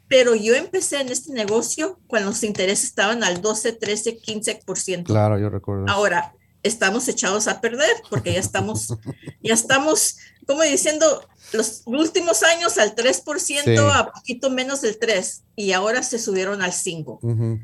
[0.08, 5.04] pero yo empecé en este negocio cuando los intereses estaban al 12, 13, 15%.
[5.04, 5.87] Claro, yo recuerdo.
[5.88, 8.94] Ahora estamos echados a perder porque ya estamos,
[9.42, 11.07] ya estamos, como diciendo,
[11.53, 13.77] los últimos años al 3%, Sí.
[13.79, 17.18] a poquito menos del 3%, y ahora se subieron al 5%.
[17.22, 17.61] Ujú,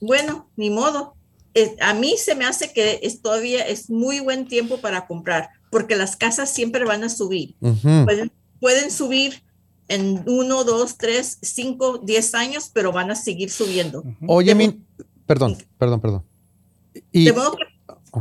[0.00, 1.14] Bueno, ni modo.
[1.54, 5.48] Eh, a mí se me hace que es todavía es muy buen tiempo para comprar,
[5.70, 7.56] porque las casas siempre van a subir.
[7.60, 8.04] ujú.
[8.04, 9.42] Pueden, pueden subir
[9.88, 14.04] en uno, dos, tres, cinco, diez años, pero van a seguir subiendo.
[14.28, 14.86] Oye, Min,
[15.26, 16.24] perdón, perdón, perdón.
[17.10, 17.64] Y, De modo que.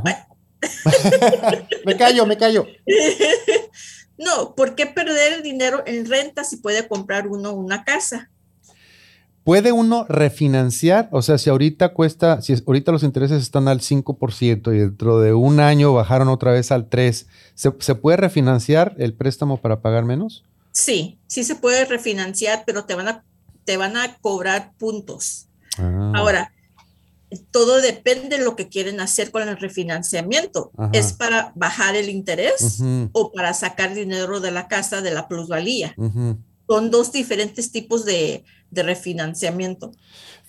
[1.85, 2.65] me callo, me callo.
[4.17, 8.29] no, ¿por qué perder el dinero en renta si puede comprar uno una casa?
[9.43, 11.07] ¿Puede uno refinanciar?
[11.13, 15.19] O sea, si ahorita cuesta, si es- ahorita los intereses están al 5% y dentro
[15.21, 19.81] de un año bajaron otra vez al 3%, ¿se, se puede refinanciar el préstamo para
[19.81, 20.43] pagar menos?
[20.73, 23.23] Sí, sí se puede refinanciar, pero te van a,
[23.63, 25.47] te van a cobrar puntos.
[25.77, 26.51] Ah, Ahora,
[27.51, 30.71] todo depende de lo que quieren hacer con el refinanciamiento.
[30.77, 30.91] Ajá.
[30.93, 35.95] ¿Es para bajar el interés o para sacar dinero de la casa de la plusvalía?
[36.67, 39.91] Son dos diferentes tipos de, de refinanciamiento.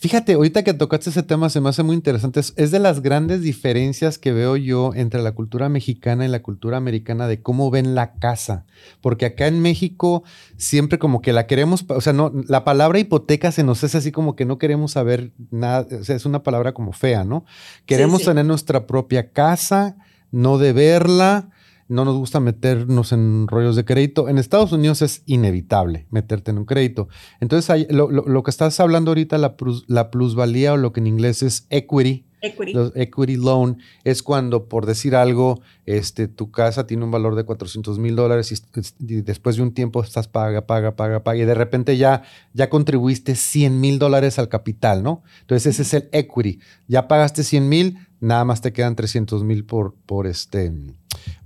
[0.00, 2.38] Fíjate, ahorita que tocaste ese tema se me hace muy interesante.
[2.38, 6.76] Es, de las grandes diferencias que veo yo entre la cultura mexicana y la cultura
[6.76, 8.64] americana de cómo ven la casa.
[9.00, 10.22] Porque acá en México
[10.57, 14.12] siempre como que la queremos, o sea, no, la palabra hipoteca se nos es así
[14.12, 17.44] como que no queremos saber nada, o sea, es una palabra como fea, ¿no?
[17.85, 18.26] Queremos sí.
[18.26, 19.96] tener nuestra propia casa,
[20.31, 21.50] no deberla.
[21.88, 24.29] No nos gusta meternos en rollos de crédito.
[24.29, 27.09] En Estados Unidos es inevitable meterte en un crédito.
[27.40, 30.92] Entonces, hay- lo, lo- lo que estás hablando ahorita, la, plus- la plusvalía o lo
[30.92, 32.72] que en inglés es equity, Equity.
[32.72, 37.42] los equity loan, es cuando, por decir algo, este, tu casa tiene un valor de
[37.44, 38.53] 400 mil dólares
[39.01, 42.22] y, después de un tiempo estás paga, paga, paga, paga y de repente ya,
[42.55, 45.24] ya contribuiste 100 mil dólares al capital, ¿no?
[45.40, 46.61] Entonces ese es el equity.
[46.87, 50.72] Ya pagaste 100 mil, nada más te quedan 300 mil por, por, este,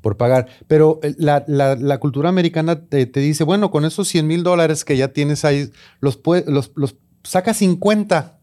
[0.00, 0.48] por pagar.
[0.66, 4.96] Pero eh, la, la- cultura americana te, dice, bueno, con esos 100 mil dólares que
[4.96, 8.38] ya tienes ahí, los, los, saca 50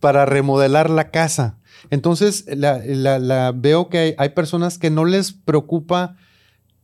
[0.00, 1.58] para remodelar la casa.
[1.90, 6.16] Entonces, la, veo que hay, personas que no les preocupa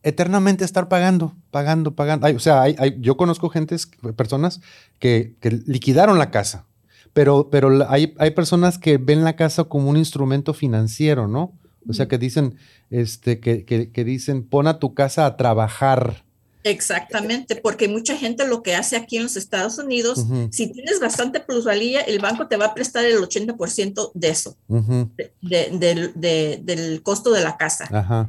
[0.03, 2.27] eternamente estar pagando, pagando, pagando.
[2.29, 2.68] O sea,
[2.99, 4.61] yo conozco gentes, personas
[4.99, 5.35] que
[5.66, 6.66] liquidaron la casa,
[7.12, 11.53] pero, pero hay, hay personas que ven la casa como un instrumento financiero, ¿no?
[11.88, 12.57] O sea, que dicen,
[12.90, 16.25] este, que, que- que dicen, pon a tu casa a trabajar.
[16.64, 21.40] Exactamente, porque mucha gente lo que hace aquí en los Estados Unidos, si tienes bastante
[21.40, 27.03] plusvalía, el banco te va a prestar el 80% de eso, de- de- de- del
[27.03, 27.88] costo de la casa.
[27.90, 28.29] ajá,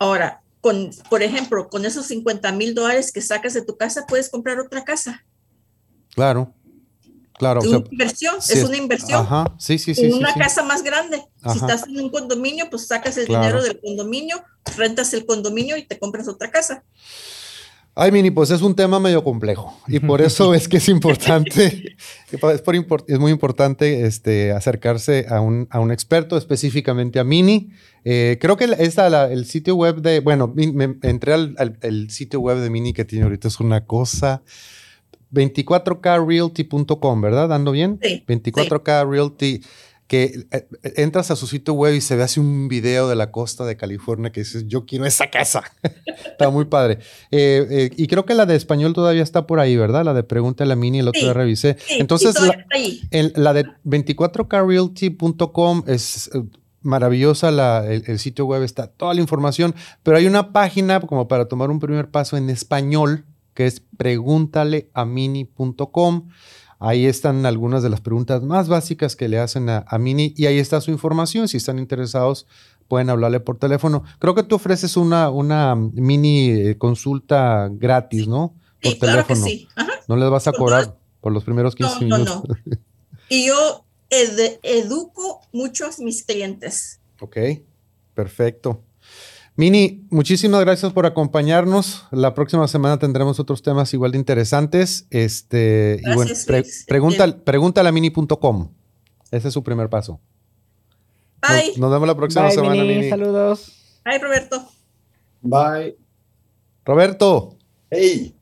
[0.00, 4.28] Ahora, con, por ejemplo, con esos 50 mil dólares que sacas de tu casa, puedes
[4.30, 5.24] comprar otra casa.
[6.14, 6.52] claro,
[7.40, 7.60] claro.
[7.60, 9.22] o una sea, inversión, sí es es- una inversión.
[9.22, 10.04] Ajá, sí, sí, sí.
[10.04, 11.20] en una casa más grande.
[11.42, 11.52] Ajá.
[11.54, 13.42] Si estás en un condominio, pues sacas el Claro.
[13.42, 14.40] dinero del condominio,
[14.76, 16.84] rentas el condominio y te compras otra casa.
[17.96, 21.96] Ay, Mini, pues es un tema medio complejo y por eso es que es importante,
[22.30, 22.74] es, por
[23.08, 27.70] es muy importante este, acercarse a un, a un experto, específicamente a Mini.
[28.04, 28.68] Eh, creo que
[29.10, 32.92] la- el sitio web de, bueno, me, entré al, al- el sitio web de Mini
[32.92, 34.42] que tiene ahorita, es una cosa,
[35.32, 37.48] 24krealty.com, ¿verdad?
[37.48, 37.98] ¿Dando bien?
[38.02, 39.62] Sí, 24K Realty.
[40.06, 40.66] que eh,
[40.96, 43.76] entras a su sitio web y se ve así un video de la costa de
[43.76, 45.62] California que dices, yo quiero esa casa.
[46.26, 46.98] está muy padre.
[47.30, 50.04] Eh, eh, y creo que la de español todavía está por ahí, ¿verdad?
[50.04, 51.76] La de Pregunta a la Mini, el otro día revisé.
[51.90, 52.66] Entonces, la,
[53.36, 56.28] la, de 24krealty.com es
[56.82, 61.46] maravillosa la, el, sitio web, está toda la información, pero hay una página como para
[61.46, 66.28] tomar un primer paso en español que es pregúntaleamini.com.
[66.78, 70.58] Ahí están algunas de las preguntas más básicas que le hacen a, Mini y ahí
[70.58, 71.46] está su información.
[71.46, 72.46] Si están interesados,
[72.88, 74.02] pueden hablarle por teléfono.
[74.18, 78.54] Creo que tú ofreces una, una mini eh, consulta gratis, ¿no?
[78.82, 79.44] Por teléfono.
[79.44, 79.68] sí.
[80.08, 82.42] No les vas a cobrar por los primeros 15 minutos.
[83.28, 87.00] y yo educo muchos mis clientes.
[87.20, 87.36] Ok,
[88.14, 88.82] perfecto.
[89.60, 92.06] Mini, muchísimas gracias por acompañarnos.
[92.12, 95.06] La próxima semana tendremos otros temas igual de interesantes.
[95.10, 96.32] Este, y bueno,
[97.44, 98.72] pregunta, a mini.com.
[99.30, 100.18] Ese es su primer paso.
[101.46, 101.78] Bye.
[101.78, 103.10] Nos, vemos la próxima semana, Mini.
[103.10, 104.00] Saludos.
[104.02, 104.66] Bye, Roberto.
[105.42, 105.98] Bye.
[106.86, 107.58] Roberto.
[107.90, 108.34] Hey.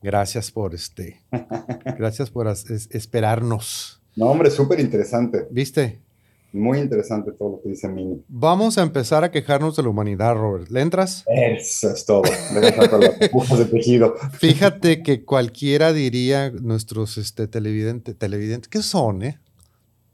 [0.00, 1.22] Gracias por este.
[1.98, 4.00] gracias por esperarnos.
[4.14, 5.48] No, hombre, súper interesante.
[5.50, 6.05] ¿Viste?
[6.52, 8.22] Muy interesante todo lo que dice Mini.
[8.28, 10.70] Vamos a empezar a quejarnos de la humanidad, Robert.
[10.70, 11.24] ¿Le entras?
[11.26, 12.22] Eso es todo.
[12.22, 14.14] de tejido.
[14.38, 19.38] Fíjate que cualquiera diría, nuestros este, televidentes, televidentes, ¿qué son, eh?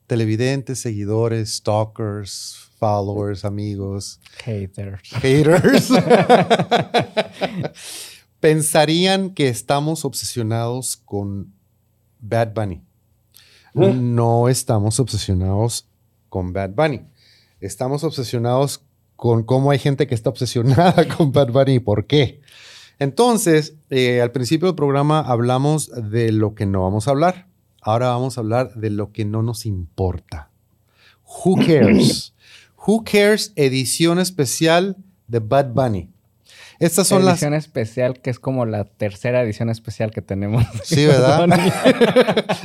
[0.06, 4.20] Televidentes, seguidores, stalkers, followers, amigos.
[4.44, 5.10] Haters.
[5.12, 5.90] Haters.
[8.40, 11.52] Pensarían que estamos obsesionados con
[12.18, 12.82] Bad Bunny.
[13.74, 13.94] ¿Eh?
[13.94, 15.88] No estamos obsesionados
[16.32, 17.02] con Bad Bunny.
[17.60, 18.82] Estamos obsesionados
[19.16, 22.40] con cómo hay gente que está obsesionada con Bad Bunny y por qué.
[22.98, 27.48] Entonces, eh, al principio del programa hablamos de lo que no vamos a hablar.
[27.82, 30.50] Ahora vamos a hablar de lo que no nos importa.
[31.44, 32.32] Who cares?
[32.86, 34.96] Who cares edición especial
[35.28, 36.11] de Bad Bunny.
[36.82, 37.34] Estas son las.
[37.34, 40.64] Edición especial, que es como la tercera edición especial que tenemos.
[40.82, 41.46] Sí, ¿verdad?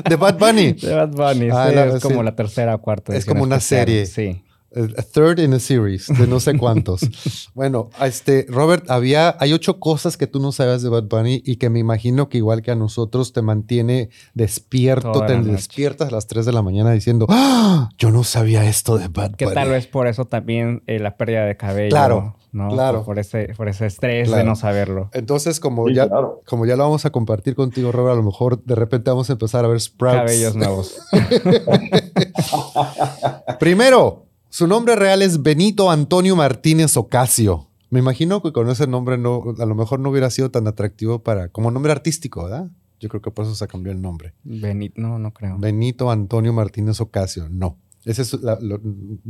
[0.07, 0.73] de Bad Bunny.
[0.73, 1.47] De Bad Bunny.
[1.57, 3.15] Ah, sí, es como la tercera o cuarta.
[3.15, 4.05] Es como una serie.
[4.05, 4.43] Sí.
[4.75, 7.01] A third in a series, de no sé cuántos.
[7.55, 11.55] bueno, este, Robert, había, hay ocho cosas que tú no sabes de Bad Bunny y
[11.55, 16.27] que me imagino que igual que a nosotros te mantiene despierto, te despiertas a las
[16.27, 17.89] 3 de la mañana diciendo, ¡Ah!
[17.97, 19.37] yo no sabía esto de Bad Bunny.
[19.37, 21.89] Que tal vez por eso también eh, la pérdida de cabello.
[21.89, 22.35] Claro.
[22.69, 23.03] Claro.
[23.03, 25.09] Por ese, por ese estrés de no saberlo.
[25.13, 26.09] Entonces, como, ya,
[26.45, 29.33] como ya lo vamos a compartir contigo, Robert, a lo mejor de repente vamos a
[29.33, 30.17] empezar a ver sprouts.
[30.17, 30.97] Cabellos nuevos.
[33.59, 37.67] Primero, su nombre real es Benito Antonio Martínez Ocasio.
[37.89, 41.23] Me imagino que con ese nombre no, a lo mejor no hubiera sido tan atractivo
[41.23, 42.69] para, como nombre artístico, ¿verdad?
[42.99, 44.33] Yo creo que por eso se cambió el nombre.
[44.43, 45.57] Benito, no, no creo.
[45.57, 47.77] Benito Antonio Martínez Ocasio, no.
[48.07, 48.37] Ese es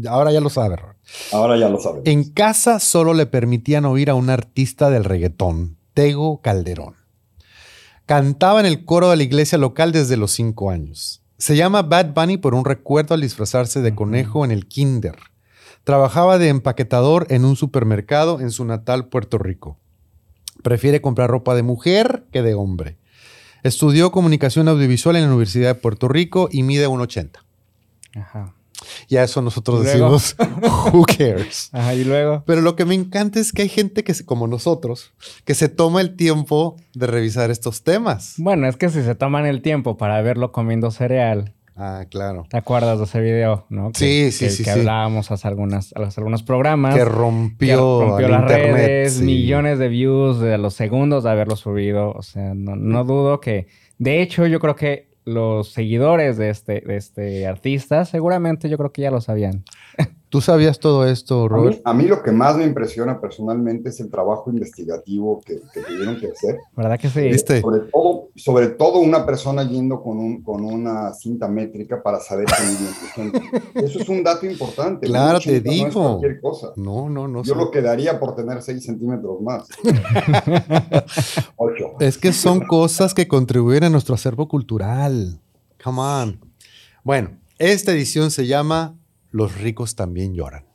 [0.07, 0.75] ahora ya lo sabe,
[1.31, 2.01] Ahora ya lo sabe.
[2.05, 6.93] En casa solo le permitían oír a un artista del reggaetón, Tego Calderón.
[8.05, 11.23] Cantaba en el coro de la iglesia local desde los cinco años.
[11.39, 15.15] Se llama Bad Bunny por un recuerdo al disfrazarse de conejo en el kinder.
[15.83, 19.79] Trabajaba de empaquetador en un supermercado en su natal Puerto Rico.
[20.61, 22.99] Prefiere comprar ropa de mujer que de hombre.
[23.63, 27.39] Estudió comunicación audiovisual en la Universidad de Puerto Rico y mide 1,80.
[28.15, 28.53] Ajá.
[29.07, 30.35] Y a eso nosotros decimos,
[30.93, 31.69] who cares?
[31.71, 32.43] Ajá, y luego.
[32.45, 35.13] Pero lo que me encanta es que hay gente que, como nosotros,
[35.45, 38.35] que se toma el tiempo de revisar estos temas.
[38.37, 41.53] Bueno, es que si se toman el tiempo para verlo comiendo cereal.
[41.79, 42.47] Ah, claro.
[42.49, 43.91] ¿Te acuerdas de ese video, no?
[43.93, 44.63] sí, sí, sí.
[44.63, 46.95] Que hablábamos hace, algunas, hace algunos programas.
[46.95, 52.11] Que rompió, las redes, millones de views de los segundos de haberlo subido.
[52.13, 53.67] O sea, no, no dudo que.
[53.99, 58.93] De hecho, yo creo que los seguidores de este, de este artista seguramente yo creo
[58.93, 59.65] que ya lo sabían.
[60.29, 61.79] ¿Tú sabías todo esto, Robert?
[61.85, 66.27] A mí, lo que más me impresiona personalmente es el trabajo investigativo que, tuvieron que
[66.27, 66.57] hacer.
[66.75, 67.61] ¿Verdad que sí?
[67.61, 72.45] Sobre todo, sobre todo una persona yendo con, un, con una cinta métrica para saber
[73.15, 73.39] gente.
[73.75, 75.07] Eso es un dato importante.
[75.07, 75.87] Claro, te digo.
[75.87, 76.73] No, cualquier cosa.
[76.75, 77.43] no, no, no.
[77.43, 79.65] Yo lo que daría por tener 6 centímetros más.
[81.55, 81.85] 8.
[82.01, 85.39] Es que son cosas que contribuyen a nuestro acervo cultural.
[85.81, 86.39] Come on.
[87.03, 88.97] Bueno, esta edición se llama
[89.37, 90.65] los ricos también lloran.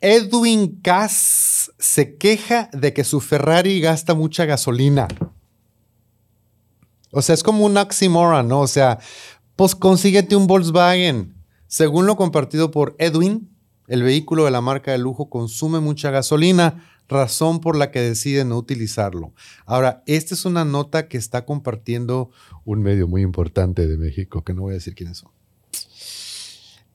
[0.00, 5.08] Edwin Cass se queja de que su Ferrari gasta mucha gasolina.
[7.10, 8.60] O sea, es como un oxymoron, ¿no?
[8.60, 9.00] O sea,
[9.56, 11.34] pues consíguete un Volkswagen.
[11.66, 13.50] Según lo compartido por Edwin,
[13.88, 18.44] el vehículo de la marca de lujo consume mucha gasolina, razón por la que decide
[18.44, 19.32] no utilizarlo.
[19.66, 22.30] Ahora, esta es una nota que está compartiendo
[22.64, 25.33] un medio muy importante de México, que no voy a decir quiénes son.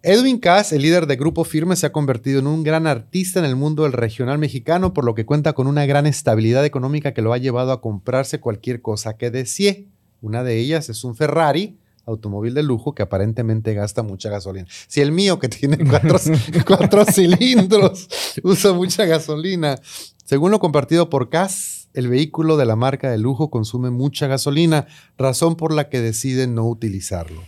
[0.02, 3.43] Edwin Cass, el líder de Grupo Firme, se ha convertido en un gran artista en
[3.43, 7.22] el mundo del regional mexicano, por lo que cuenta con una gran estabilidad económica que
[7.22, 9.88] lo ha llevado a comprarse cualquier cosa que desee.
[10.22, 14.68] Una de ellas es un Ferrari, automóvil de lujo que aparentemente gasta mucha gasolina.
[14.88, 16.18] Si el mío, que tiene cuatro,
[16.66, 18.08] cuatro cilindros,
[18.41, 19.82] usa mucha gasolina.
[20.24, 24.88] Según lo compartido por Cass, el vehículo de la marca de lujo consume mucha gasolina,
[25.18, 27.41] razón por la que decide no utilizarlo.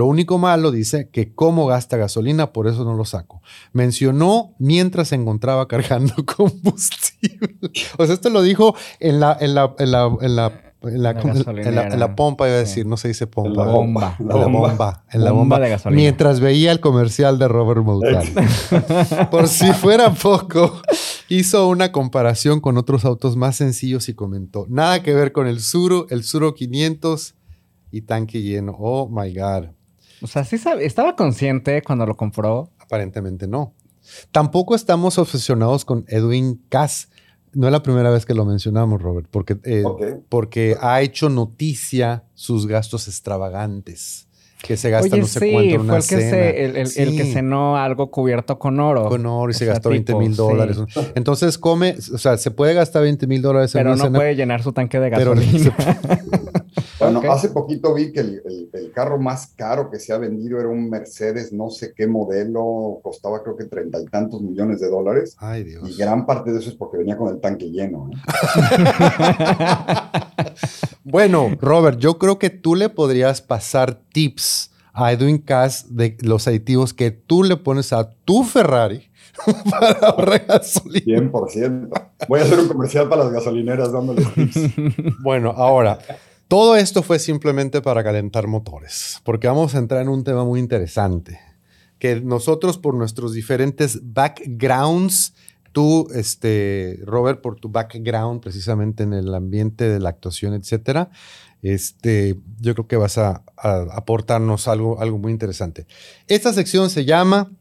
[0.00, 3.42] Lo único malo, dice, que cómo gasta gasolina, por eso no lo saco.
[3.74, 7.70] Mencionó mientras se encontraba cargando combustible.
[7.98, 11.12] O sea, esto lo dijo en la, en la, en la, en la en la,
[11.12, 12.70] La en la- en la pompa, iba a Sí.
[12.70, 13.66] decir, no se dice pompa.
[13.66, 14.16] La bomba.
[14.18, 15.04] En la bomba.
[15.12, 15.60] En la Bomba bomba.
[15.60, 16.00] de gasolina.
[16.00, 18.32] Mientras veía el comercial de Robert Mulcahy.
[19.30, 20.80] Por si fuera poco,
[21.28, 25.60] hizo una comparación con otros autos más sencillos y comentó, nada que ver con el
[25.60, 27.34] Suro, el Suro 500
[27.92, 28.74] y tanque lleno.
[28.78, 29.72] Oh, my God.
[30.22, 32.70] O sea, sí sabe- estaba consciente cuando lo compró.
[32.78, 33.74] Aparentemente no.
[34.32, 37.08] Tampoco estamos obsesionados con Edwin Cass.
[37.52, 39.82] No es la primera vez que lo mencionamos, Robert, porque, eh,
[40.28, 44.26] porque ha hecho noticia sus gastos extravagantes.
[44.62, 46.30] Que se gasta Oye, no sé sí, cuánto en fue una el que, cena.
[46.30, 49.08] se, el, el- el que cenó algo cubierto con oro.
[49.08, 50.76] con oro y O se sea, gastó 20 mil dólares.
[50.86, 51.00] sí.
[51.14, 54.18] Entonces come, o sea, se puede gastar 20 mil dólares en Pero una no cena,
[54.18, 55.74] puede llenar su tanque de pero gasolina.
[56.98, 57.24] Bueno, Ok.
[57.26, 60.68] hace poquito vi que el, el- el carro más caro que se ha vendido era
[60.68, 65.36] un Mercedes, no sé qué modelo, costaba creo que treinta y tantos millones de dólares.
[65.38, 65.96] Ay, Y Dios.
[65.98, 68.10] gran parte de eso es porque venía con el tanque lleno.
[68.12, 68.16] ¿eh?
[71.04, 76.46] Bueno, Robert, yo creo que tú le podrías pasar tips a Edwin Cass de los
[76.46, 79.08] aditivos que tú le pones a tu Ferrari
[79.70, 81.30] para ahorrar gasolina.
[81.30, 81.88] 100%.
[82.28, 84.60] Voy a hacer un comercial para las gasolineras dándoles tips.
[85.22, 85.98] Bueno, ahora,
[86.50, 90.58] todo esto fue simplemente para calentar motores, porque vamos a entrar en un tema muy
[90.58, 91.38] interesante,
[92.00, 95.34] que nosotros por nuestros diferentes backgrounds,
[95.70, 101.10] tú, este, Robert, por tu background precisamente en el ambiente de la actuación, etcétera,
[101.62, 105.86] este, yo creo que vas a, aportarnos algo, algo muy interesante.
[106.26, 107.52] Esta sección se llama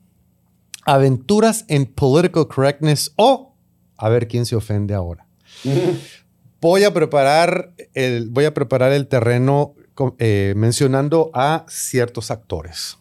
[0.88, 3.54] Aventuras en Political Correctness o
[3.98, 5.28] a ver quién se ofende ahora
[6.62, 9.76] voy a preparar el, voy a preparar el terreno
[10.18, 12.98] eh, mencionando a ciertos actores.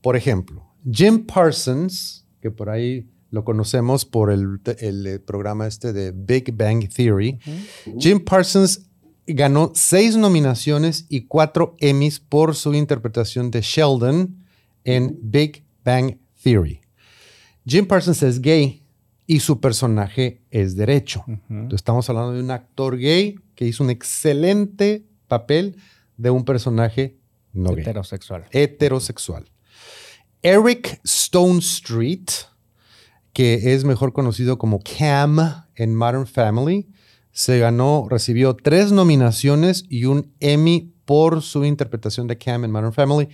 [0.00, 5.92] Por ejemplo, Jim Parsons, que por ahí lo conocemos por el, el, eh, programa este
[5.92, 7.38] de Big Bang Theory.
[7.98, 8.86] Jim Parsons
[9.26, 14.44] ganó seis nominaciones y cuatro Emmys por su interpretación de Sheldon
[14.84, 16.80] en Big Bang Theory.
[17.66, 18.77] Jim Parsons es gay
[19.30, 21.22] y su personaje es derecho.
[21.50, 25.76] Entonces, estamos hablando de un actor gay que hizo un excelente papel
[26.16, 27.18] de un personaje
[27.52, 28.46] no gay, Heterosexual.
[28.50, 29.44] heterosexual.
[30.40, 32.30] Eric Stone Street,
[33.34, 36.88] que es mejor conocido como Cam en Modern Family,
[37.30, 42.94] se ganó, recibió tres nominaciones y un Emmy por su interpretación de Cam en Modern
[42.94, 43.28] Family.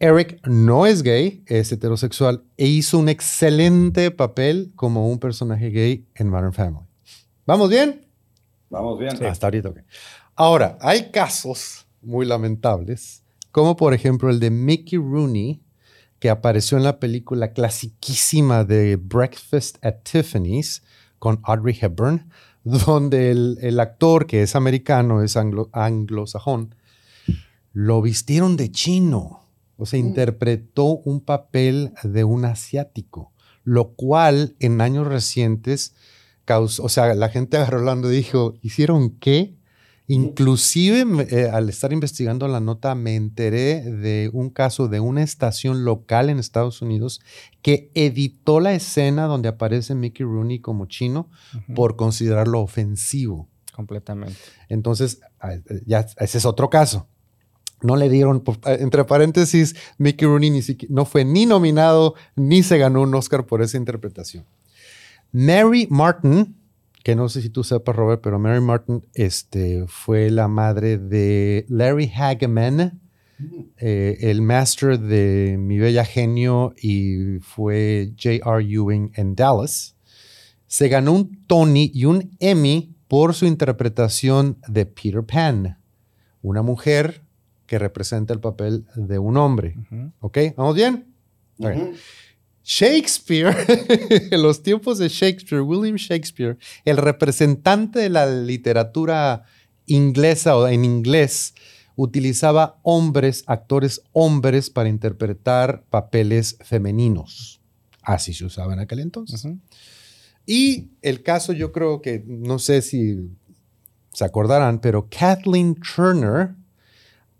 [0.00, 6.06] Eric no es gay, es heterosexual e hizo un excelente papel como un personaje gay
[6.14, 6.86] en Modern Family.
[7.46, 8.06] ¿Vamos bien?
[8.70, 9.22] Vamos bien.
[9.24, 9.78] Hasta ahorita, ok.
[10.36, 13.22] Ahora, hay casos muy lamentables,
[13.52, 15.60] como por ejemplo el de Mickey Rooney,
[16.18, 20.82] que apareció en la película clasiquísima de Breakfast at Tiffany's
[21.18, 22.30] con Audrey Hepburn,
[22.64, 26.74] donde el, el actor, que es americano, es anglo- anglosajón,
[27.72, 29.39] lo vistieron de chino.
[29.80, 33.32] O sea, interpretó un papel de un asiático,
[33.64, 35.94] lo cual en años recientes
[36.44, 39.56] causó, o sea, la gente agarró y dijo, ¿hicieron qué?
[40.06, 45.22] Inclusive me- eh, al estar investigando la nota me enteré de un caso de una
[45.22, 47.20] estación local en Estados Unidos
[47.62, 51.30] que editó la escena donde aparece Mickey Rooney como chino
[51.76, 53.48] por considerarlo ofensivo.
[53.72, 54.36] Completamente.
[54.68, 55.20] Entonces,
[55.86, 57.06] ya ese es otro caso.
[57.82, 62.78] No le dieron, por- eh, entre paréntesis, Mickey Rooney no fue ni nominado ni se
[62.78, 64.44] ganó un Oscar por esa interpretación.
[65.32, 66.56] Mary Martin,
[67.04, 71.64] que no sé si tú sepas, Robert, pero Mary Martin este, fue la madre de
[71.68, 73.00] Larry Hageman,
[73.78, 78.62] eh, el master de Mi Bella Genio y fue J.R.
[78.62, 79.96] Ewing en Dallas.
[80.66, 85.78] Se ganó un Tony y un Emmy por su interpretación de Peter Pan,
[86.42, 87.22] una mujer
[87.70, 89.76] que representa el papel de un hombre.
[90.18, 90.38] ¿Ok?
[90.56, 91.06] ¿Vamos bien?
[92.64, 93.54] Shakespeare,
[94.32, 99.44] en los tiempos de Shakespeare, William Shakespeare, el representante de la literatura
[99.86, 101.54] inglesa o en inglés,
[101.94, 107.60] utilizaba hombres, actores hombres, para interpretar papeles femeninos.
[108.02, 109.46] Así se usaba en aquel entonces.
[110.44, 113.30] Y el caso, yo creo que, no sé si
[114.12, 116.56] se acordarán, pero Kathleen Turner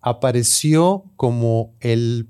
[0.00, 2.28] apareció como el,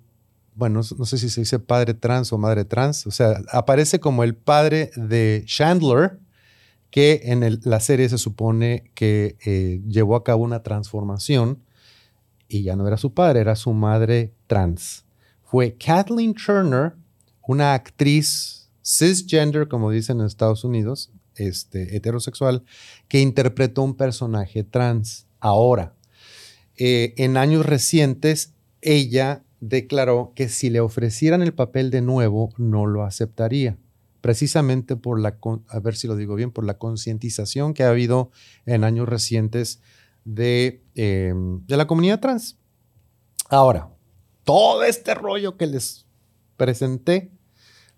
[0.54, 4.24] bueno, no sé si se dice padre trans o madre trans, o sea, aparece como
[4.24, 6.18] el padre de Chandler,
[6.90, 11.62] que en la serie se supone que eh, llevó a cabo una transformación
[12.48, 15.04] y ya no era su padre, era su madre trans.
[15.44, 16.94] Fue Kathleen Turner,
[17.46, 22.64] una actriz cisgender, como dicen en Estados Unidos, este, heterosexual,
[23.08, 25.26] que interpretó un personaje trans.
[25.38, 25.94] Ahora,
[26.80, 32.86] eh, en años recientes, ella declaró que si le ofrecieran el papel de nuevo, no
[32.86, 33.78] lo aceptaría
[34.20, 38.30] precisamente por la, a ver si lo digo bien, por la concientización que ha habido
[38.66, 39.80] en años recientes
[40.24, 42.58] de, em, de la comunidad trans.
[43.48, 43.90] Ahora,
[44.44, 46.06] todo este rollo que les
[46.56, 47.30] presenté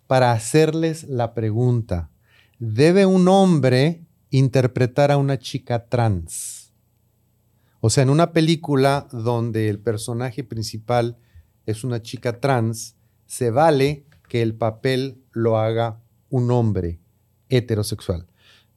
[0.06, 2.10] para hacerles la pregunta,
[2.58, 6.61] ¿debe un hombre interpretar a una chica trans?
[7.84, 11.18] O sea, en una película donde el personaje principal
[11.66, 12.94] es una chica trans,
[13.26, 17.00] se vale que el papel lo haga un hombre
[17.48, 18.28] heterosexual.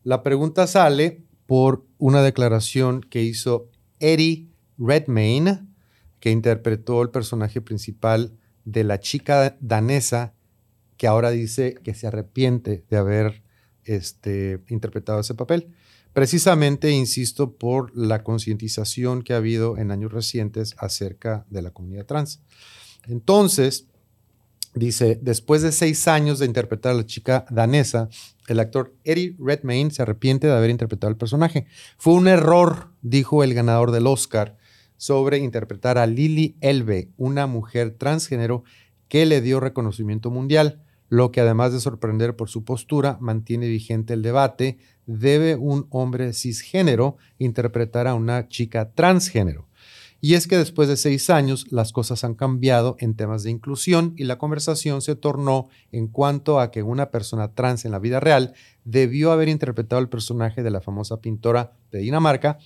[0.04, 4.50] La pregunta sale por una declaración que hizo Eddie
[4.80, 5.68] Redmayne,
[6.20, 10.34] que interpretó el personaje principal de la chica danesa,
[10.98, 13.44] que ahora dice que se arrepiente de haber
[13.86, 15.70] este, interpretado ese papel.
[16.14, 22.06] Precisamente, insisto, por la concientización que ha habido en años recientes acerca de la comunidad
[22.06, 22.42] trans.
[23.08, 23.88] Entonces,
[24.76, 28.10] Dice, después de seis años de interpretar a la chica danesa,
[28.50, 31.66] el actor Eddie Redmayne se arrepiente de haber interpretado el personaje.
[31.98, 34.58] Fue un error, dijo el ganador del Oscar,
[34.98, 38.66] sobre interpretar a Lily Elbe, una mujer transgénero
[39.08, 44.14] que le dio reconocimiento mundial, lo que además de sorprender por su postura, mantiene vigente
[44.14, 49.68] el debate, ¿debe un hombre cisgénero interpretar a una chica transgénero?
[50.22, 54.14] Y es que después de seis años las cosas han cambiado en temas de inclusión
[54.18, 58.20] y la conversación se tornó en cuanto a que una persona trans en la vida
[58.20, 62.58] real debió haber interpretado el personaje de la famosa pintora de Dinamarca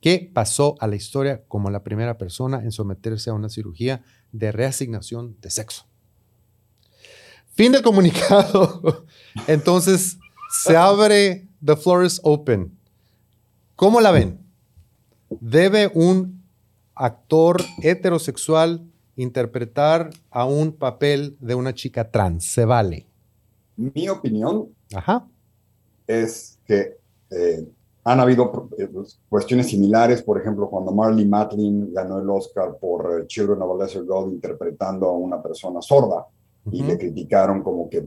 [0.00, 4.50] que pasó a la historia como la primera persona en someterse a una cirugía de
[4.50, 5.85] reasignación de sexo.
[7.56, 9.06] Fin del comunicado.
[9.46, 10.18] Entonces
[10.50, 12.78] se abre The Floor is Open.
[13.76, 14.38] ¿Cómo la ven?
[15.30, 16.44] ¿Debe un
[16.94, 18.84] actor heterosexual
[19.16, 22.44] interpretar a un papel de una chica trans?
[22.44, 23.06] ¿Se vale?
[23.76, 24.68] Mi opinión
[26.06, 26.98] es que
[27.30, 27.66] eh,
[28.04, 28.86] han habido eh,
[29.30, 33.82] cuestiones similares, por ejemplo, cuando Marley Matlin ganó el Oscar por eh, Children of a
[33.82, 36.26] Lesser God interpretando a una persona sorda
[36.72, 38.06] y le criticaron como que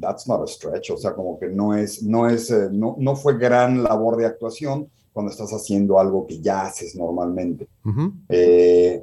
[0.00, 3.38] that's not a stretch, o sea, como que no es, no es, no, no fue
[3.38, 7.68] gran labor de actuación, cuando estás haciendo algo que ya haces normalmente.
[8.28, 9.02] Eh,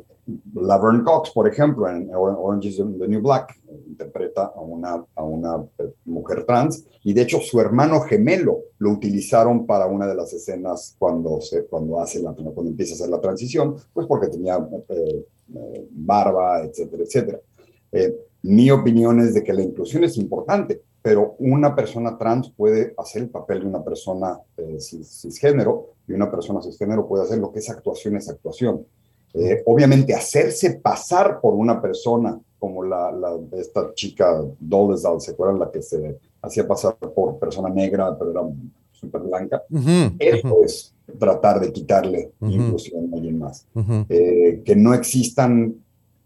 [0.53, 5.63] Laverne Cox, por ejemplo, en Orange is the New Black, interpreta a una, a una
[5.79, 10.33] eh, mujer trans y de hecho su hermano gemelo lo utilizaron para una de las
[10.33, 14.59] escenas cuando, se, cuando, hace la, cuando empieza a hacer la transición, pues porque tenía
[14.89, 15.25] eh,
[15.91, 17.39] barba, etcétera, etcétera.
[18.43, 23.23] Mi opinión es de que la inclusión es importante, pero una persona trans puede hacer
[23.23, 24.39] el papel de una persona
[24.79, 28.85] cisgénero y una persona cisgénero puede hacer lo que es actuación es actuación.
[29.33, 33.11] Eh, obviamente, hacerse pasar por una persona como la,
[33.53, 35.59] esta chica Dolezal, ¿se acuerdan?
[35.59, 38.41] La que se hacía pasar por persona negra, pero era
[38.91, 39.63] súper blanca.
[40.19, 43.65] Eso es tratar de quitarle inclusión a alguien más.
[44.09, 45.75] Eh, que no existan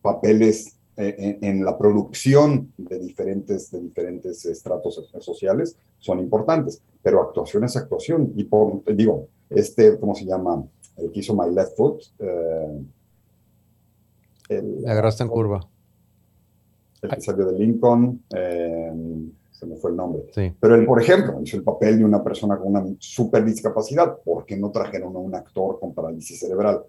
[0.01, 7.65] papeles eh, en, la producción de diferentes, de diferentes estratos sociales son importantes, pero actuación
[7.65, 8.31] es actuación.
[8.35, 10.63] Y por, digo, este, ¿cómo se llama?
[10.95, 12.01] El que hizo My Left Foot.
[12.19, 12.85] Eh,
[14.49, 15.67] el, agarraste en curva.
[17.01, 18.93] El que salió de Lincoln, eh,
[19.51, 20.23] se me fue el nombre.
[20.59, 24.45] Pero él, por ejemplo, hizo el papel de una persona con una super discapacidad, ¿por
[24.45, 26.83] qué no trajeron a un actor con parálisis cerebral?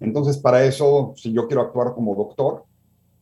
[0.00, 2.64] Entonces, para eso, si yo quiero actuar como doctor,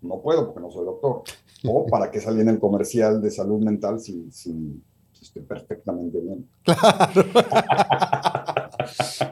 [0.02, 1.22] no puedo porque no soy doctor.
[1.64, 4.82] O para qué salí en el comercial de salud mental si, si
[5.20, 6.48] estoy perfectamente bien.
[6.64, 7.24] Claro.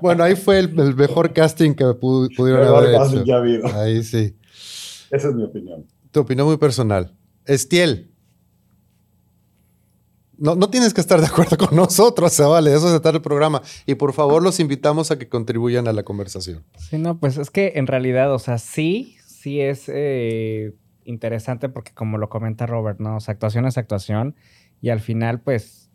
[0.02, 3.24] bueno, ahí fue el, mejor casting que pudieron haber hecho.
[3.24, 3.66] Que ha habido.
[3.74, 4.36] Ahí sí.
[5.10, 5.86] Esa es mi opinión.
[6.10, 7.14] Tu opinión muy personal.
[7.44, 8.10] Estiel.
[10.36, 13.22] no, no tienes que estar de acuerdo con nosotros, se vale, eso es estar el
[13.22, 13.62] programa.
[13.86, 16.64] Y por favor los invitamos a que contribuyan a la conversación.
[16.76, 20.74] Sí, no, pues es que en realidad, o sea, sí, sí es eh,
[21.04, 23.16] interesante porque como lo comenta Robert, ¿no?
[23.16, 24.34] O sea, actuación es actuación
[24.80, 25.90] y al final, pues,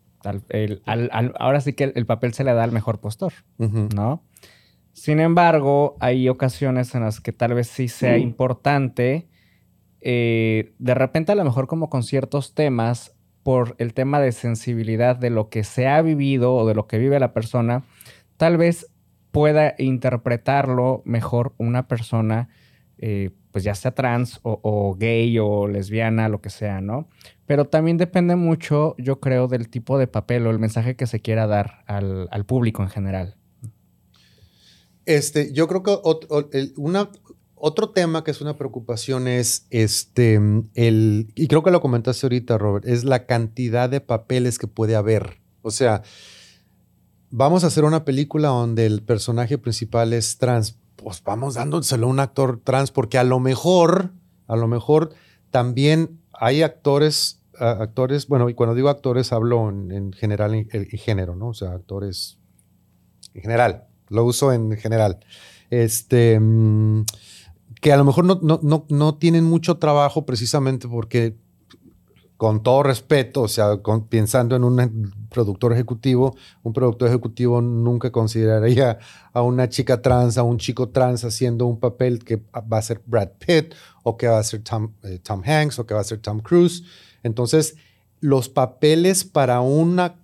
[1.38, 4.24] ahora sí que el, papel se le da al mejor postor, ¿no?
[4.92, 9.28] Sin embargo, hay ocasiones en las que tal vez sí sea importante,
[10.00, 15.16] eh, de repente a lo mejor como con ciertos temas, por el tema de sensibilidad
[15.16, 17.84] de lo que se ha vivido o de lo que vive la persona,
[18.38, 18.90] tal vez
[19.32, 22.48] pueda interpretarlo mejor una persona,
[22.98, 27.08] eh, pues ya sea trans o, gay o lesbiana, lo que sea, ¿no?
[27.46, 31.20] Pero también depende mucho, yo creo, del tipo de papel o el mensaje que se
[31.20, 33.36] quiera dar al, al público en general.
[35.06, 35.96] Este, yo creo que
[36.76, 37.10] una,
[37.54, 40.40] otro tema que es una preocupación es este,
[40.74, 44.96] el, y creo que lo comentaste ahorita, Robert, es la cantidad de papeles que puede
[44.96, 45.40] haber.
[45.62, 46.02] O sea,
[47.30, 52.10] vamos a hacer una película donde el personaje principal es trans, pues vamos dándoselo a
[52.10, 54.12] un actor trans, porque a lo mejor,
[54.46, 55.10] a lo mejor
[55.50, 61.48] también hay actores, actores, bueno, y cuando digo actores hablo en, general, en, género, ¿no?
[61.48, 62.38] O sea, actores
[63.34, 65.20] en general, lo uso en general.
[65.68, 67.04] Este, mm,
[67.82, 71.36] que a lo mejor no, no, no, tienen mucho trabajo precisamente porque,
[72.44, 73.80] con todo respeto, o sea,
[74.10, 78.98] pensando en un productor ejecutivo, un productor ejecutivo nunca consideraría
[79.32, 83.00] a una chica trans, a un chico trans haciendo un papel que va a ser
[83.06, 83.72] Brad Pitt
[84.02, 86.40] o que va a ser Tom, eh, Tom Hanks o que va a ser Tom
[86.40, 86.84] Cruise.
[87.22, 87.76] Entonces,
[88.20, 90.16] los papeles para una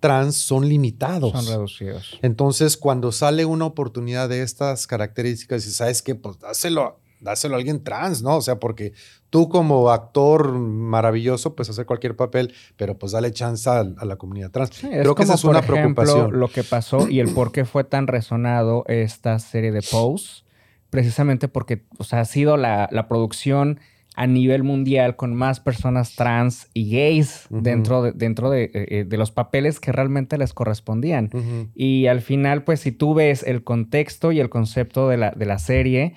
[0.00, 1.32] trans son limitados.
[1.32, 2.18] Son reducidos.
[2.22, 6.14] Entonces, cuando sale una oportunidad de estas características, ¿sabes qué?
[6.14, 8.36] Pues dáselo, dáselo a alguien trans, ¿no?
[8.36, 8.92] O sea, porque
[9.30, 14.50] tú como actor maravilloso, pues hacer cualquier papel, pero pues dale chance a, la comunidad
[14.50, 14.70] trans.
[14.80, 16.38] Creo que esa es una preocupación.
[16.38, 20.44] Lo que pasó y el por qué fue tan resonado esta serie de Pose,
[20.90, 23.80] precisamente porque, o sea, ha sido la, la producción
[24.16, 29.16] a nivel mundial con más personas trans y gays dentro, de, dentro eh, eh, de,
[29.18, 31.30] los papeles que realmente les correspondían.
[31.74, 35.44] Y al final, pues si tú ves el contexto y el concepto de la, de
[35.44, 36.14] la serie,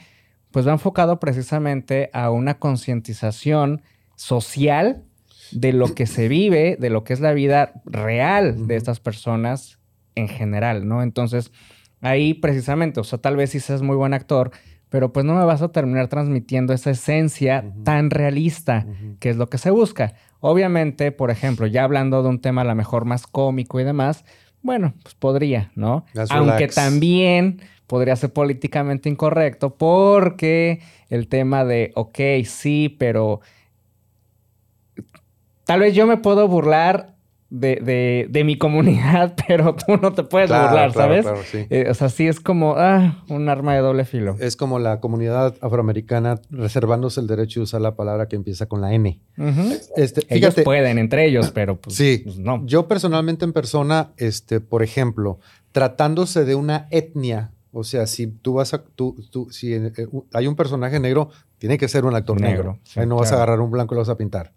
[0.52, 3.82] pues va enfocado precisamente a una concientización
[4.16, 5.04] social
[5.52, 9.80] de lo que se vive, de lo que es la vida real de estas personas
[10.16, 11.02] en general, ¿no?
[11.02, 11.52] Entonces,
[12.02, 14.52] ahí precisamente, o sea, tal vez si seas muy buen actor,
[14.90, 18.88] pero pues no me vas a terminar transmitiendo esa esencia tan realista,
[19.20, 20.14] que es lo que se busca.
[20.40, 24.26] Obviamente, por ejemplo, ya hablando de un tema a lo mejor más cómico y demás,
[24.62, 26.06] bueno, pues podría, ¿no?
[26.30, 33.42] Aunque también podría ser políticamente incorrecto porque el tema de, ok, sí, pero
[35.66, 37.16] tal vez yo me puedo burlar
[37.50, 41.26] de, de, mi comunidad, pero tú no te puedes burlar, ¿sabes?
[41.54, 44.36] Eh, o sea, sí es como ah, un arma de doble filo.
[44.40, 48.82] Es como la comunidad afroamericana reservándose el derecho de usar la palabra que empieza con
[48.82, 49.20] la N.
[49.96, 52.66] este, ellos pueden entre ellos, pero pues, sí, pues, no.
[52.66, 55.40] Yo personalmente en persona, este, por ejemplo,
[55.72, 59.92] tratándose de una etnia, o sea, si tú vas a, tú, tú, si eh,
[60.34, 62.80] hay un personaje negro, tiene que ser un actor negro.
[62.96, 64.54] Ahí no vas a agarrar un blanco y lo vas a pintar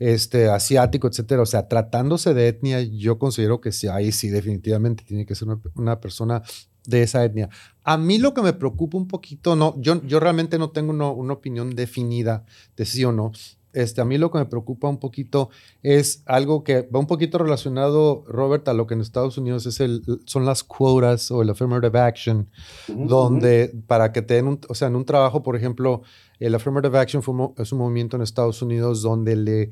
[0.00, 1.42] este, asiático, etcétera.
[1.42, 5.46] O sea, tratándose de etnia, yo considero que sí, ahí sí, definitivamente tiene que ser
[5.76, 6.42] una, persona
[6.86, 7.48] de esa etnia.
[7.84, 11.32] A mí lo que me preocupa un poquito, no, yo, yo realmente no tengo una
[11.32, 12.44] opinión definida
[12.76, 13.30] de sí o no.
[13.72, 15.50] Este, a mí lo que me preocupa un poquito
[15.82, 19.78] es algo que va un poquito relacionado, Robert, a lo que en Estados Unidos es
[19.80, 22.48] el, son las quotas o el affirmative action,
[22.88, 26.02] donde para que te den, un, o sea, en un trabajo, por ejemplo,
[26.40, 27.22] el affirmative action
[27.56, 29.70] es un movimiento en Estados Unidos donde le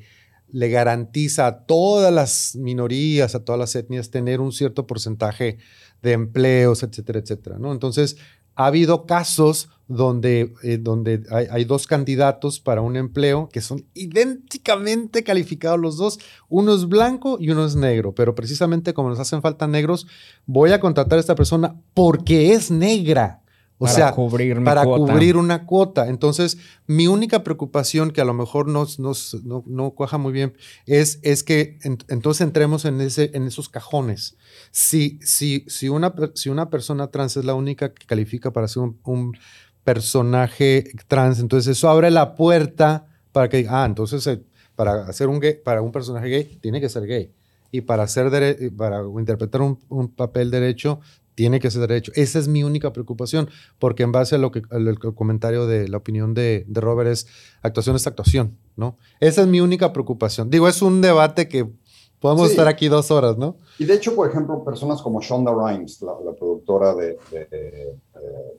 [0.51, 5.59] le garantiza a todas las minorías, a todas las etnias, tener un cierto porcentaje
[6.03, 7.59] de empleos, etcétera, etcétera.
[7.59, 7.73] ¿no?
[7.73, 8.17] Entonces,
[8.55, 15.23] ha habido casos donde, eh, donde hay, dos candidatos para un empleo que son idénticamente
[15.23, 16.19] calificados los dos.
[16.49, 20.07] Uno es blanco y uno es negro, pero precisamente como nos hacen falta negros,
[20.45, 23.43] voy a contratar a esta persona porque es negra.
[23.81, 26.09] O para sea, cubrir para cubrir una cuota.
[26.09, 26.59] Entonces,
[26.89, 30.57] mi única preocupación, que a lo mejor nos, nos, no, no cuaja muy bien,
[30.87, 34.37] es, es que entonces entremos en, ese, en esos cajones.
[34.73, 38.83] Si, si, si, una, si una persona trans es la única que califica para ser
[38.83, 39.39] un,
[39.85, 44.43] personaje trans, entonces eso abre la puerta para que, ah, entonces eh,
[44.77, 47.33] para hacer un gay, para un personaje gay, tiene que ser gay.
[47.71, 48.31] Y para, hacer
[48.77, 51.01] para interpretar un, un papel derecho,
[51.39, 52.11] tiene que ser derecho.
[52.17, 55.99] Esa es mi única preocupación, porque en base a lo que el, comentario de la
[55.99, 57.29] opinión de, de, Robert es
[57.63, 58.97] actuación es actuación, ¿no?
[59.21, 60.51] Esa es mi única preocupación.
[60.51, 61.71] Digo, es un debate que
[62.19, 63.55] Podemos estar aquí dos horas, ¿no?
[63.79, 67.95] Y de hecho, por ejemplo, personas como Shonda Rhimes, la, productora de, eh,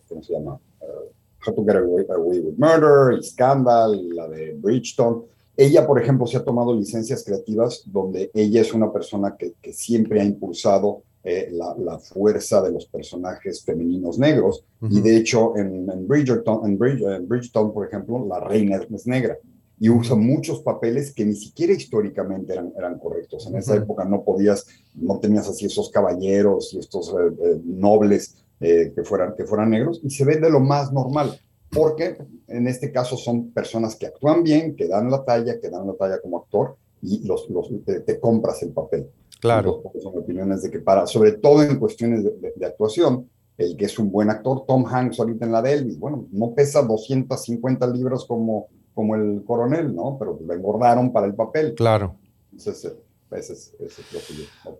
[0.07, 0.57] ¿cómo se llama?
[0.79, 1.11] Uh,
[1.45, 5.23] How to Get Away, with Murder, y Scandal, la de Bridgestone.
[5.57, 9.73] Ella, por ejemplo, se ha tomado licencias creativas donde ella es una persona que, que
[9.73, 14.63] siempre ha impulsado eh, la, la, fuerza de los personajes femeninos negros.
[14.89, 19.37] Y de hecho, en, en, Bridgerton, en, Bridgerton, por ejemplo, la reina es negra
[19.81, 23.47] y usa muchos papeles que ni siquiera históricamente eran, eran correctos.
[23.47, 24.65] En esa época no podías,
[24.95, 29.99] no tenías así esos caballeros y estos eh, eh, nobles que, fueran, que fueran negros
[30.01, 31.37] y se ve de lo más normal.
[31.69, 32.17] Porque
[32.47, 35.93] en este caso son personas que actúan bien, que dan la talla, que dan la
[35.95, 37.69] talla como actor y los, los
[38.05, 39.09] te compras el papel.
[39.39, 39.81] Claro.
[40.01, 44.11] Son opiniones de que para, sobre todo en cuestiones de, actuación, el que es un
[44.11, 48.67] buen actor, Tom Hanks ahorita en la de Elvis, bueno, no pesa 250 libras como,
[48.93, 50.17] como el coronel, ¿no?
[50.17, 51.73] Pero lo engordaron para el papel.
[51.75, 52.15] Claro.
[52.51, 52.93] Entonces,
[53.31, 54.79] ese es, ese es lo que yo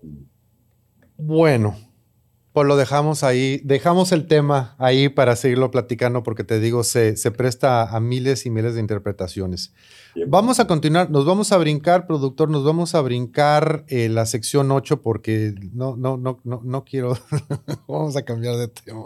[1.17, 1.75] Bueno,
[2.53, 7.15] pues lo dejamos ahí, dejamos el tema ahí para seguirlo platicando porque te digo, se,
[7.15, 9.73] se presta a miles y miles de interpretaciones.
[10.27, 14.71] Vamos a continuar, nos vamos a brincar, productor, nos vamos a brincar eh, la sección
[14.71, 17.17] 8 porque no, no, no, no, no quiero,
[17.87, 19.05] vamos a cambiar de tema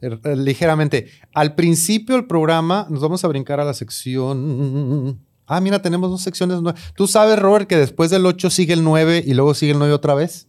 [0.00, 1.08] er, er, ligeramente.
[1.32, 5.20] Al principio del programa nos vamos a brincar a la sección...
[5.50, 6.60] Ah, mira, tenemos dos secciones.
[6.94, 9.94] ¿Tú sabes, Robert, que después del 8 sigue el 9 y luego sigue el 9
[9.94, 10.47] otra vez?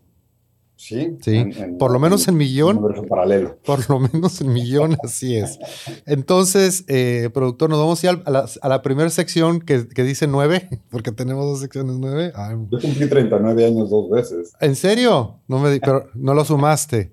[0.80, 1.46] Sí, sí.
[1.78, 2.80] por lo menos en millón.
[3.10, 3.58] paralelo.
[3.66, 5.60] Por lo menos en millón, así es.
[6.06, 11.12] Entonces, eh, productor, nos vamos a ir a la, primera sección que, dice nueve, porque
[11.12, 12.32] tenemos dos secciones nueve.
[12.72, 14.54] Yo cumplí 39 años dos veces.
[14.62, 15.42] ¿En serio?
[15.50, 17.12] No, me, pero no lo sumaste.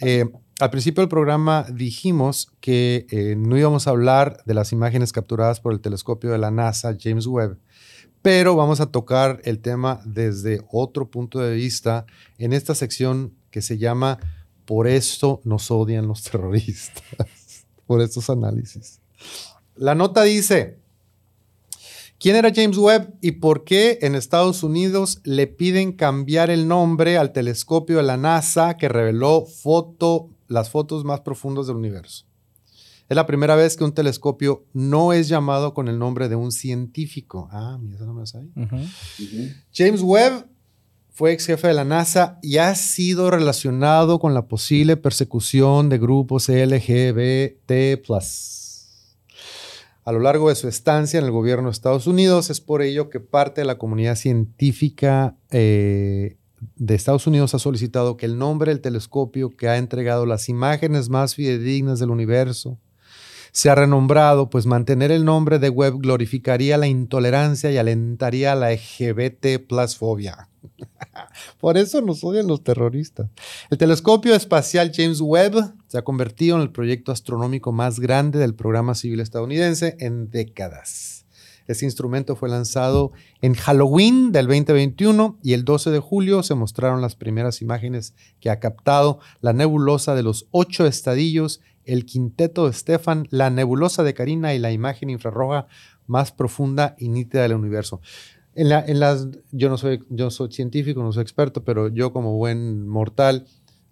[0.00, 0.24] Eh,
[0.58, 5.60] al principio del programa dijimos que eh, no íbamos a hablar de las imágenes capturadas
[5.60, 7.58] por el telescopio de la NASA, James Webb,
[8.24, 12.06] pero vamos a tocar el tema desde otro punto de vista
[12.38, 14.18] en esta sección que se llama
[14.64, 17.04] Por esto nos odian los terroristas,
[17.86, 18.98] por estos análisis.
[19.76, 20.78] La nota dice,
[22.18, 27.18] ¿quién era James Webb y por qué en Estados Unidos le piden cambiar el nombre
[27.18, 32.24] al telescopio de la NASA que reveló foto, las fotos más profundas del universo?
[33.08, 36.52] Es la primera vez que un telescopio no es llamado con el nombre de un
[36.52, 37.48] científico.
[37.52, 38.50] Ah, mira, eso no me lo sabía.
[39.74, 40.46] James Webb
[41.10, 45.98] fue ex jefe de la NASA y ha sido relacionado con la posible persecución de
[45.98, 48.00] grupos LGBT.
[50.06, 53.10] A lo largo de su estancia en el gobierno de Estados Unidos, es por ello
[53.10, 56.36] que parte de la comunidad científica eh,
[56.76, 61.10] de Estados Unidos ha solicitado que el nombre del telescopio que ha entregado las imágenes
[61.10, 62.78] más fidedignas del universo
[63.54, 68.72] se ha renombrado, pues mantener el nombre de Webb glorificaría la intolerancia y alentaría la
[68.72, 69.46] LGBT
[69.96, 70.48] fobia.
[71.60, 73.30] Por eso nos odian los terroristas.
[73.70, 78.56] El telescopio espacial James Webb se ha convertido en el proyecto astronómico más grande del
[78.56, 81.13] programa civil estadounidense en décadas.
[81.66, 87.00] Este instrumento fue lanzado en Halloween del 2021 y el 12 de julio se mostraron
[87.00, 92.72] las primeras imágenes que ha captado la nebulosa de los ocho estadillos el quinteto de
[92.72, 95.66] Stefan, la nebulosa de Carina y la imagen infrarroja
[96.06, 98.00] más profunda y nítida del universo.
[98.54, 102.12] En, la, en las, yo no soy, yo soy científico, no soy experto, pero yo
[102.12, 103.46] como buen mortal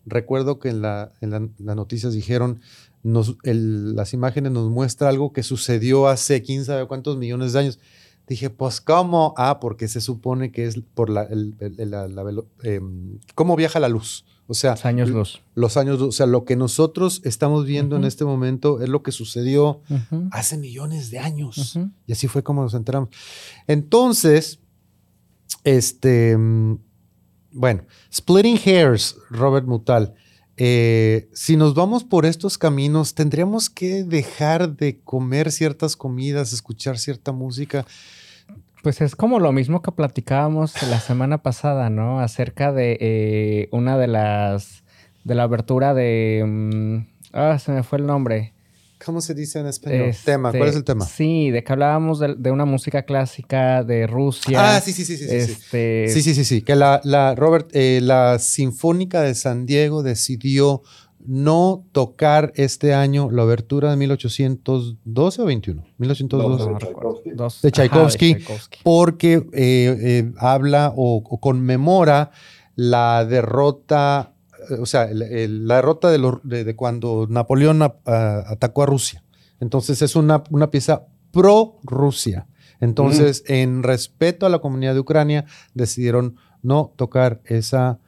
[0.07, 2.61] recuerdo que en, la, en las noticias dijeron
[3.03, 7.79] nos, las imágenes nos muestra algo que sucedió hace quién sabe cuántos millones de años.
[8.29, 9.35] Dije, pues, ¿cómo?
[9.37, 11.57] Ah, porque se supone que es por la, el,
[12.63, 14.25] em, cómo viaja la luz.
[14.47, 15.41] O sea, los años luz.
[15.55, 16.09] Los años luz.
[16.09, 19.81] O sea, lo que nosotros estamos viendo en este momento es lo que sucedió
[20.31, 21.79] hace millones de años.
[22.07, 23.09] Y así fue como nos enteramos.
[23.67, 24.61] Entonces,
[25.65, 26.79] este, mm,
[27.53, 30.15] bueno, splitting hairs, Robert Mutal.
[30.57, 36.99] Eh, si nos vamos por estos caminos, tendríamos que dejar de comer ciertas comidas, escuchar
[36.99, 37.87] cierta música.
[38.83, 42.21] Pues es como lo mismo que platicábamos la semana pasada, ¿no?
[42.21, 44.83] Acerca de eh, una de las.
[45.25, 46.45] de la abertura de.
[46.47, 48.53] Mm, ah, se me fue el nombre.
[49.05, 50.13] ¿Cómo se dice en español?
[50.25, 50.51] tema.
[50.51, 51.05] ¿Cuál es el tema?
[51.05, 54.77] Sí, de que hablábamos de, una música clásica de Rusia.
[54.77, 55.27] Ah, sí, sí, sí, sí.
[55.29, 56.09] Este...
[56.09, 56.63] Sí, sí, sí, sí.
[56.63, 60.83] Que la, la Robert, eh, la Sinfónica de San Diego decidió
[61.25, 65.85] no tocar este año la abertura de 1812 o 21?
[65.99, 67.61] 1812.
[67.63, 68.37] de, Tchaikovsky,
[68.83, 72.31] porque eh, eh, habla o, conmemora
[72.75, 74.32] la derrota,
[74.81, 79.25] o sea, la derrota de, de, cuando Napoleón atacó a Rusia.
[79.61, 82.47] Entonces es una, una pieza pro-Rusia.
[82.81, 88.01] Entonces, en respeto a la comunidad de Ucrania, decidieron no tocar esa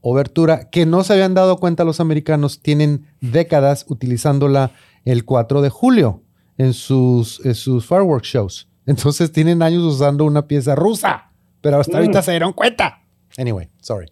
[0.00, 4.72] obertura que no se habían dado cuenta los americanos, tienen décadas utilizándola
[5.04, 6.22] el 4 de julio
[6.58, 8.68] en sus, sus fireworks shows.
[8.86, 11.30] Entonces tienen años usando una pieza rusa,
[11.60, 12.22] pero hasta ahorita mm.
[12.22, 13.02] se dieron cuenta.
[13.36, 14.10] Anyway, sorry.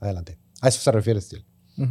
[0.00, 0.38] Adelante.
[0.66, 1.46] A eso se refiere Steel.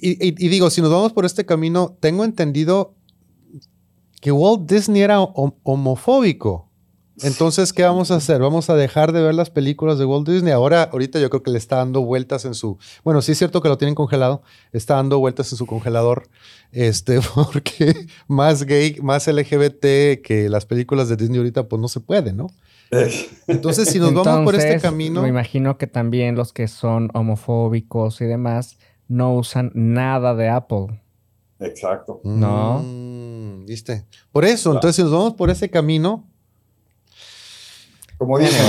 [0.00, 2.94] y, digo, si nos vamos por este camino, tengo entendido
[4.22, 6.72] que Walt Disney era homofóbico.
[7.20, 8.40] Entonces, ¿qué vamos a hacer?
[8.40, 10.54] ¿Vamos a dejar de ver las películas de Walt Disney?
[10.54, 12.78] Ahora, ahorita yo creo que le está dando vueltas en su...
[13.04, 14.40] Bueno, sí es cierto que lo tienen congelado.
[14.72, 16.30] Está dando vueltas en su congelador.
[16.72, 22.00] Este, porque más gay, más LGBT que las películas de Disney ahorita, pues no se
[22.00, 22.46] puede, ¿no?
[23.46, 25.22] Entonces, si nos vamos por este camino...
[25.22, 28.78] Me imagino que también los que son homofóbicos y demás
[29.08, 31.00] no usan nada de Apple.
[31.58, 32.20] Exacto.
[32.24, 32.82] No.
[32.84, 34.04] Mm, ¿Viste?
[34.30, 36.28] Por eso, entonces si nos vamos por ese camino,
[38.18, 38.64] como dicen,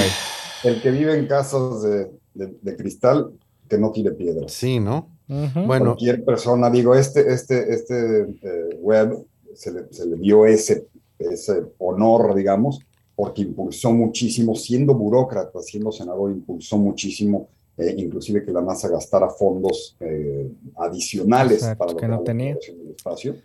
[0.64, 3.32] el que vive en casas de, cristal,
[3.70, 4.52] que no tire piedras.
[4.52, 5.10] Sí, ¿no?
[5.28, 5.86] Bueno.
[5.86, 10.88] Cualquier persona, digo, este, este, este eh, web se le, se le, dio ese,
[11.20, 12.80] ese honor, digamos,
[13.18, 19.30] porque impulsó muchísimo, siendo burócrata, siendo senador, impulsó muchísimo, eh, inclusive que la NASA gastara
[19.30, 22.56] fondos eh, adicionales para que no tenía.
[22.70, 23.36] el espacio.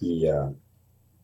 [0.00, 0.54] y, uh,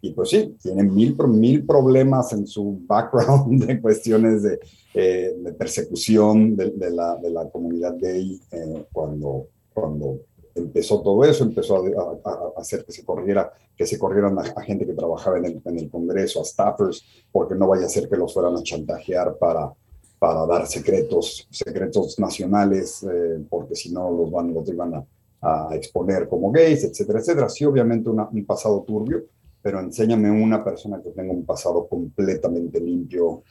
[0.00, 4.60] y pues sí, tienen mil, mil problemas en su background de cuestiones de,
[4.94, 10.20] eh, de persecución de, de, la, de, la, comunidad gay eh, cuando, cuando
[10.58, 14.92] empezó todo eso, empezó a, hacer que se corriera, que se corrieran a, gente que
[14.92, 18.32] trabajaba en el, en el, Congreso, a staffers, porque no vaya a ser que los
[18.34, 19.72] fueran a chantajear para,
[20.18, 25.04] para dar secretos, secretos nacionales, eh, porque si no los van, los iban a,
[25.70, 27.48] exponer como gays, etcétera, etcétera.
[27.48, 29.22] Sí, obviamente un pasado turbio,
[29.62, 33.44] pero enséñame una persona que tenga un pasado completamente limpio.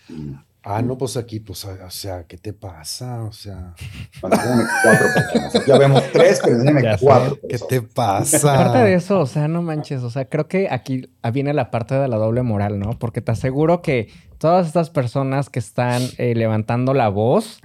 [0.69, 3.23] Ah, no, pues aquí, pues, o sea, ¿qué te pasa?
[3.23, 3.73] O sea.
[4.19, 4.35] Bueno,
[4.83, 5.65] cuatro personas.
[5.65, 7.39] Ya vemos tres, pero enséñame cuatro.
[7.47, 8.53] ¿Qué te pasa?
[8.53, 10.03] Aparte de eso, o sea, no manches.
[10.03, 12.99] O sea, creo que aquí viene la parte de la doble moral, ¿no?
[12.99, 14.09] Porque te aseguro que
[14.39, 17.61] todas estas personas que están eh, levantando la voz,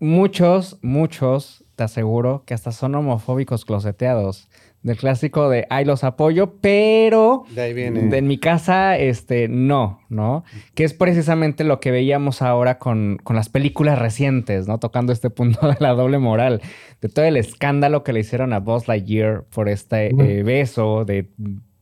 [0.00, 4.48] muchos, muchos, te aseguro que hasta son homofóbicos closeteados
[4.88, 8.16] del clásico de ay los apoyo, pero de ahí viene.
[8.16, 10.44] en mi casa este no, ¿no?
[10.74, 14.78] Que es precisamente lo que veíamos ahora con, las películas recientes, ¿no?
[14.78, 16.60] Tocando este punto de la doble moral,
[17.00, 21.30] de todo el escándalo que le hicieron a Buzz Lightyear por este eh, beso de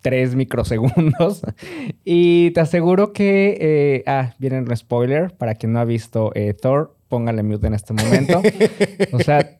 [0.02, 1.42] tres microsegundos.
[2.04, 6.54] y te aseguro que eh, ah, viene un spoiler para quien no ha visto eh,
[6.54, 8.42] Thor, póngale mute en este momento.
[9.12, 9.58] o sea,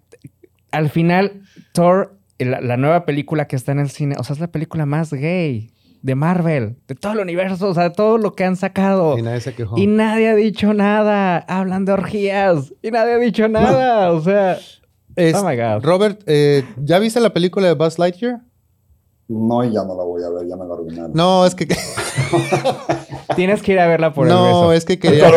[0.72, 1.42] al final
[1.72, 5.12] Thor la, nueva película que está en el cine, o sea, es la película más
[5.12, 5.70] gay
[6.03, 9.18] de Marvel, de todo el universo, o sea, de todo lo que han sacado.
[9.18, 9.76] Y nadie se quejó.
[9.76, 11.39] Y nadie ha dicho nada.
[11.39, 14.12] Hablan de orgías y nadie ha dicho nada.
[14.12, 14.59] O sea,
[15.16, 15.82] oh my God.
[15.82, 18.41] Robert, eh, ¿ya viste la película de Buzz Lightyear?
[19.29, 21.12] No, ya no la voy a ver, ya me la arruinaron.
[21.12, 21.66] No, es que.
[23.35, 25.33] Tienes que ir a verla por el No, es que quería,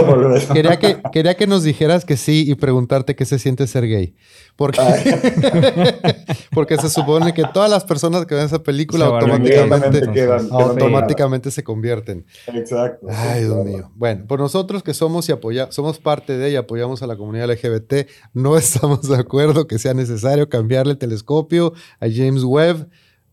[0.53, 4.15] quería, que quería que nos dijeras que sí y preguntarte qué se siente ser gay.
[4.55, 4.79] Porque,
[6.51, 12.25] porque se supone que todas las personas que ven esa película automáticamente, automáticamente se convierten.
[12.47, 13.07] Exacto.
[13.09, 13.91] Ay, Dios mío.
[13.95, 17.49] Bueno, por nosotros que somos y apoyamos, somos parte de y apoyamos a la comunidad
[17.49, 22.87] LGBT, no estamos de acuerdo que sea necesario cambiarle el telescopio a James Webb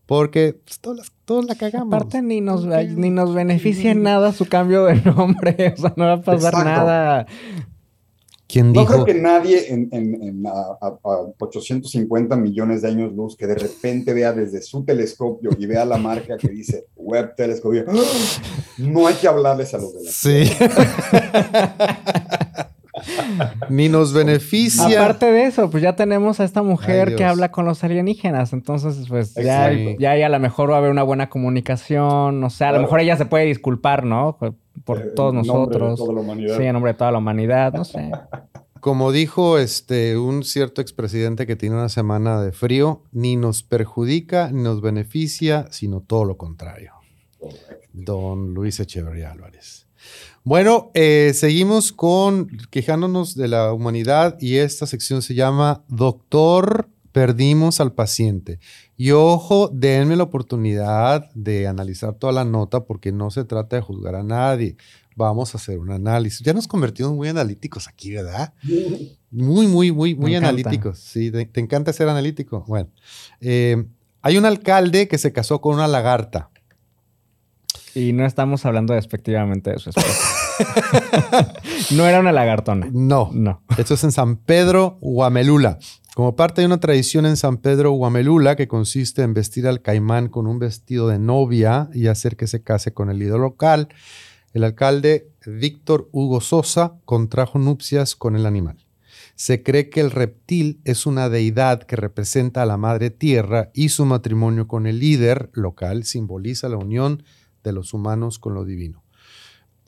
[0.07, 0.79] porque pues,
[1.25, 1.93] todos, la cagamos.
[1.93, 5.75] Aparte, ni nos, ni nos beneficia en nada su cambio de nombre.
[5.77, 7.27] O sea, no va a pasar nada.
[8.47, 8.85] ¿Quién dijo?
[8.85, 10.77] No creo que nadie en, en, a,
[11.37, 15.97] 850 millones de años luz que de repente vea desde su telescopio y vea la
[15.97, 17.85] marca que dice Web Telescopio.
[18.77, 20.11] No hay que hablarles a los de la.
[20.11, 20.43] Sí.
[23.69, 25.01] Ni nos beneficia.
[25.01, 28.53] Aparte de eso, pues ya tenemos a esta mujer que habla con los alienígenas.
[28.53, 32.43] Entonces, pues ya, ya, a lo mejor va a haber una buena comunicación.
[32.43, 34.37] O sea, a lo mejor ella se puede disculpar, ¿no?
[34.85, 35.99] Por eh, todos nosotros.
[36.57, 38.11] Sí, en nombre de toda la humanidad, no sé.
[38.79, 44.51] Como dijo este, un cierto expresidente que tiene una semana de frío, ni nos perjudica
[44.51, 46.93] ni nos beneficia, sino todo lo contrario.
[47.91, 49.86] Don Luis Echeverría Álvarez.
[50.47, 57.81] Bueno, eh, seguimos con quejándonos de la humanidad y esta sección se llama Doctor, perdimos
[57.81, 58.61] al paciente.
[58.95, 63.81] Y ojo, denme la oportunidad de analizar toda la nota porque no se trata de
[63.81, 64.77] juzgar a nadie.
[65.17, 66.39] Vamos a hacer un análisis.
[66.45, 68.53] Ya nos convertimos muy analíticos aquí, ¿verdad?
[69.29, 70.97] Muy, muy, muy, muy analíticos.
[70.97, 72.63] Sí, te, encanta ser analítico.
[72.69, 72.87] Bueno,
[73.41, 73.83] eh,
[74.21, 76.51] Hay un alcalde que se casó con una lagarta.
[77.97, 81.53] Y no estamos hablando despectivamente de su esposa.
[81.95, 82.87] no era una lagartona.
[82.93, 83.31] No.
[83.33, 83.63] No.
[83.75, 85.79] Esto es en San Pedro, Huamelula.
[86.13, 90.27] Como parte de una tradición en San Pedro, Huamelula, que consiste en vestir al caimán
[90.27, 93.89] con un vestido de novia y hacer que se case con el ídolo local,
[94.53, 98.77] el alcalde Víctor Hugo Sosa contrajo nupcias con el animal.
[99.33, 103.89] Se cree que el reptil es una deidad que representa a la madre tierra y
[103.89, 107.23] su matrimonio con el líder local simboliza la unión
[107.67, 109.03] de los humanos con lo divino.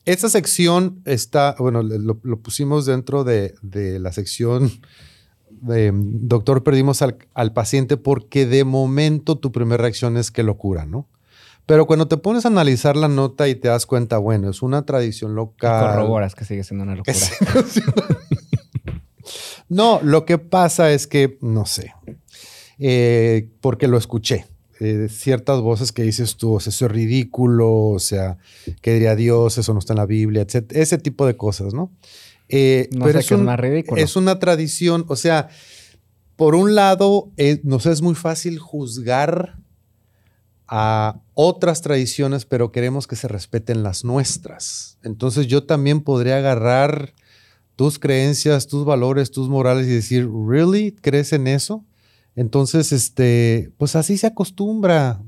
[0.05, 3.53] Esta sección está, bueno, lo, pusimos dentro de,
[3.99, 4.71] la sección
[5.49, 11.07] de Doctor, perdimos al, paciente porque de momento tu primera reacción es que locura, ¿no?
[11.65, 14.83] Pero cuando te pones a analizar la nota y te das cuenta, bueno, es una
[14.83, 15.93] tradición local.
[15.93, 17.15] corroboras que sigue siendo una locura.
[19.69, 21.93] no, lo que pasa es que, no sé,
[22.79, 24.47] eh, porque lo escuché.
[24.79, 28.37] Eh, ciertas voces que dices tú, o sea, eso es ridículo, o sea,
[28.81, 29.57] ¿qué diría Dios?
[29.57, 30.71] Eso no está en la Biblia, etc.
[30.71, 31.91] Ese tipo de cosas, ¿no?
[32.47, 34.01] Eh, pero es, más ridículo.
[34.01, 35.49] es una tradición, o sea,
[36.35, 39.57] por un lado, eh, nos es muy fácil juzgar
[40.69, 44.97] a otras tradiciones, pero queremos que se respeten las nuestras.
[45.03, 47.13] Entonces yo también podría agarrar
[47.75, 50.93] tus creencias, tus valores, tus morales y decir, ¿really?
[50.93, 51.83] ¿Crees en eso?
[52.39, 55.21] Entonces, este, pues así se acostumbra.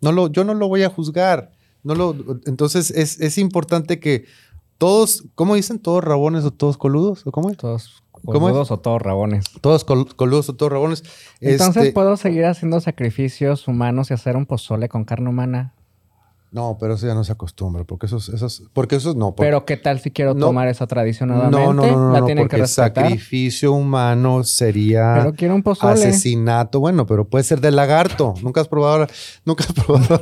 [0.00, 1.52] No lo, yo no lo voy a juzgar.
[1.82, 4.24] No lo, entonces es, es importante que
[4.78, 5.78] todos, ¿cómo dicen?
[5.78, 7.26] ¿Todos rabones o todos coludos?
[7.26, 7.58] ¿O cómo es?
[7.58, 9.44] Todos coludos o todos rabones.
[9.60, 11.04] Todos coludos o todos rabones.
[11.42, 15.74] Entonces, este ¿puedo seguir haciendo sacrificios humanos y hacer un pozole con carne humana?
[16.54, 19.34] No, pero eso ya no se acostumbra, porque esos, esos, porque esos no.
[19.34, 21.58] pero qué tal si quiero tomar esa tradición nuevamente?
[21.58, 22.94] No, no, no, no, la tienen que respetar.
[22.94, 25.94] sacrificio humano sería pero quiero un pozole.
[25.94, 26.78] asesinato.
[26.78, 28.34] Bueno, pero puede ser de lagarto.
[28.40, 29.08] Nunca has probado,
[29.44, 30.20] nunca has probado.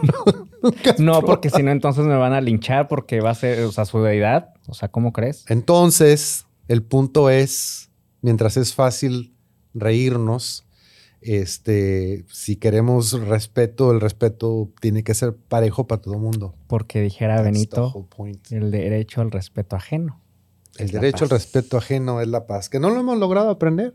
[0.98, 3.84] no, porque si no, entonces me van a linchar porque va a ser, o sea,
[3.84, 4.54] su deidad.
[4.68, 5.44] O sea, ¿cómo crees?
[5.48, 7.90] Entonces, el punto es,
[8.22, 9.34] mientras es fácil
[9.74, 10.64] reírnos,
[11.22, 16.54] este, si queremos respeto, el respeto tiene que ser parejo para todo el mundo.
[16.66, 18.08] Porque dijera Benito,
[18.50, 20.20] el derecho al respeto ajeno.
[20.78, 23.94] El derecho al respeto ajeno es la paz, que no lo hemos logrado aprender.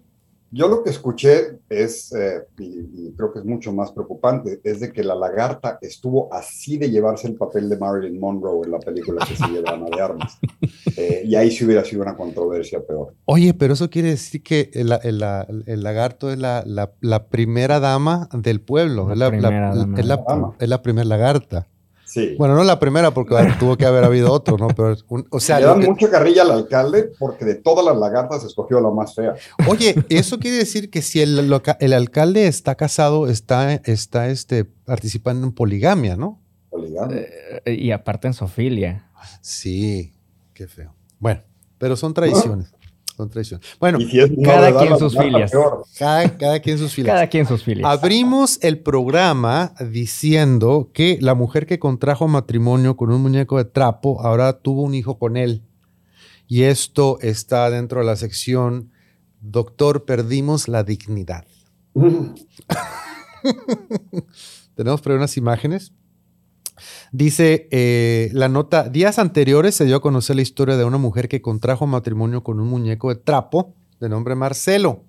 [0.52, 4.94] Yo lo que escuché es, eh, y, creo que es mucho más preocupante, es de
[4.94, 9.26] que la lagarta estuvo así de llevarse el papel de Marilyn Monroe en la película
[9.28, 10.38] que se lleva Ana de Armas.
[10.96, 13.14] Eh, y ahí sí hubiera sido una controversia peor.
[13.26, 18.62] Oye, pero eso quiere decir que el, el, lagarto es la, la, primera dama del
[18.62, 19.12] pueblo.
[19.12, 19.28] es, la,
[20.60, 21.68] es la primera lagarta.
[22.38, 24.68] Bueno, no la primera porque tuvo que haber habido otro, ¿no?
[24.70, 24.96] Pero,
[25.30, 28.90] o sea, Le dan mucha carrilla al alcalde porque de todas las lagartas escogió la
[28.90, 29.36] más fea.
[29.68, 35.46] Oye, eso quiere decir que si el, el alcalde está casado, está, está este, participando
[35.46, 36.42] en poligamia, ¿no?
[36.70, 37.26] Poligamia.
[37.66, 39.10] Eh, y aparte en sofilia.
[39.42, 40.14] Sí,
[40.54, 40.94] qué feo.
[41.20, 41.42] Bueno,
[41.78, 42.74] pero son tradiciones.
[43.80, 43.98] Bueno,
[44.44, 45.52] cada quien sus filias.
[45.98, 47.16] Cada, quien sus filias.
[47.16, 47.90] Cada quien sus filias.
[47.90, 54.22] Abrimos el programa diciendo que la mujer que contrajo matrimonio con un muñeco de trapo
[54.22, 55.64] ahora tuvo un hijo con él.
[56.48, 58.92] Y esto está dentro de la sección
[59.42, 61.46] Doctor, perdimos la dignidad.
[64.76, 65.94] Tenemos por ahí unas imágenes.
[67.12, 71.30] Dice eh, la nota, días anteriores se dio a conocer la historia de una mujer
[71.30, 75.04] que contrajo matrimonio con un muñeco de trapo de nombre Marcelo.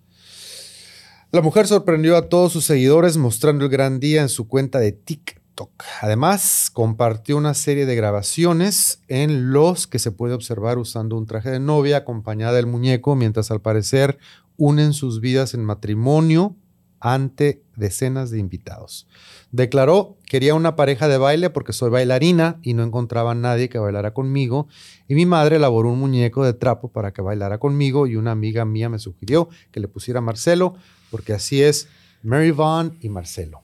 [1.30, 4.92] La mujer sorprendió a todos sus seguidores mostrando el gran día en su cuenta de
[4.92, 5.70] TikTok.
[6.00, 11.50] Además, compartió una serie de grabaciones en los que se puede observar usando un traje
[11.50, 14.18] de novia acompañada del muñeco, mientras al parecer
[14.56, 16.56] unen sus vidas en matrimonio
[17.00, 19.06] ante decenas de invitados.
[19.52, 23.78] Declaró, quería una pareja de baile porque soy bailarina y no encontraba a nadie que
[23.78, 24.68] bailara conmigo.
[25.06, 28.64] Y mi madre elaboró un muñeco de trapo para que bailara conmigo y una amiga
[28.64, 30.74] mía me sugirió que le pusiera Marcelo
[31.10, 31.88] porque así es
[32.22, 33.62] Mary Vaughn y Marcelo.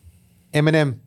[0.53, 1.01] Eminem.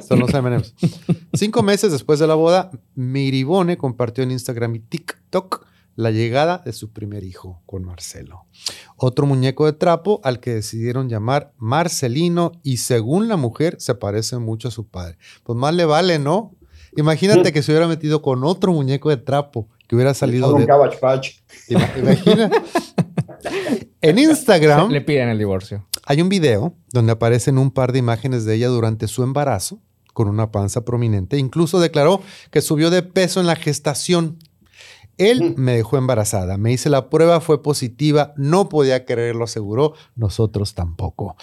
[0.00, 0.74] Son los M&M's.
[1.34, 5.66] Cinco meses después de la boda, Miribone compartió en Instagram y TikTok
[5.96, 8.46] la llegada de su primer hijo con Marcelo.
[8.96, 14.38] Otro muñeco de trapo al que decidieron llamar Marcelino y según la mujer se parece
[14.38, 15.18] mucho a su padre.
[15.42, 16.54] Pues más le vale, ¿no?
[16.96, 20.64] Imagínate que se hubiera metido con otro muñeco de trapo que hubiera salido de...
[20.64, 21.40] Un Patch.
[21.68, 22.50] Imagina.
[24.00, 24.90] en Instagram...
[24.90, 25.86] Le piden el divorcio.
[26.06, 29.80] Hay un video donde aparecen un par de imágenes de ella durante su embarazo
[30.12, 31.38] con una panza prominente.
[31.38, 34.38] Incluso declaró que subió de peso en la gestación
[35.18, 40.74] Él me dejó embarazada, me hice la prueba, fue positiva, no podía creerlo, aseguró, nosotros
[40.74, 41.36] tampoco.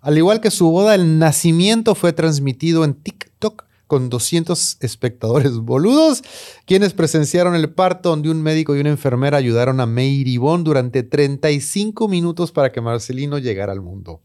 [0.00, 6.22] Al igual que su boda, el nacimiento fue transmitido en TikTok con 200 espectadores boludos,
[6.64, 11.02] quienes presenciaron el parto donde un médico y una enfermera ayudaron a Meir Bond durante
[11.02, 14.20] 35 minutos para que Marcelino llegara al mundo.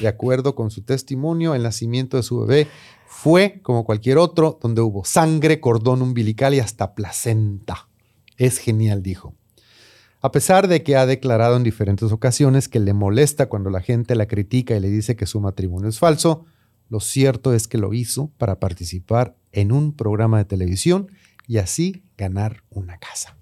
[0.00, 2.68] De acuerdo con su testimonio, el nacimiento de su bebé
[3.06, 7.87] fue, como cualquier otro, donde hubo sangre, cordón umbilical y hasta placenta.
[8.38, 9.34] Es genial, dijo.
[10.20, 14.14] A pesar de que ha declarado en diferentes ocasiones que le molesta cuando la gente
[14.14, 16.44] la critica y le dice que su matrimonio es falso,
[16.88, 21.08] lo cierto es que lo hizo para participar en un programa de televisión
[21.46, 23.36] y así ganar una casa.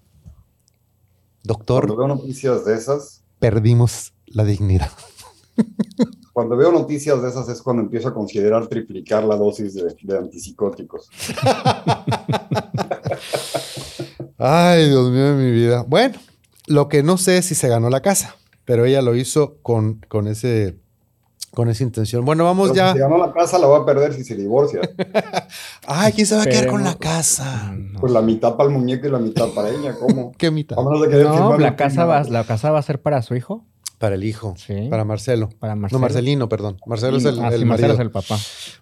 [1.43, 1.87] Doctor.
[1.87, 3.23] Cuando veo noticias de esas.
[3.39, 4.91] Perdimos la dignidad.
[6.33, 10.19] Cuando veo noticias de esas es cuando empiezo a considerar triplicar la dosis de, de
[10.19, 11.09] antipsicóticos.
[14.39, 15.85] Ay, Dios mío de mi vida.
[15.87, 16.19] Bueno,
[16.67, 20.01] lo que no sé es si se ganó la casa, pero ella lo hizo con,
[20.09, 20.79] con ese
[21.57, 22.23] con esa intención.
[22.27, 22.89] Bueno, vamos ya.
[22.93, 24.83] Si se ganó la casa, la va a perder si se divorcia.
[25.87, 27.75] Ay, ¿quién se va a quedar con la casa?
[27.99, 30.33] Pues la mitad para el muñeco y la mitad para ella, ¿cómo?
[30.39, 30.77] ¿Qué mitad?
[30.77, 33.65] no, la casa, va, la casa va a ser para su hijo.
[33.97, 34.89] Para el hijo, sí.
[34.91, 35.49] para Marcelo.
[35.59, 35.99] Para Marcelo.
[35.99, 36.77] No, Marcelino, perdón.
[36.85, 38.37] Marcelo es el, ah, Marcelo es el papá.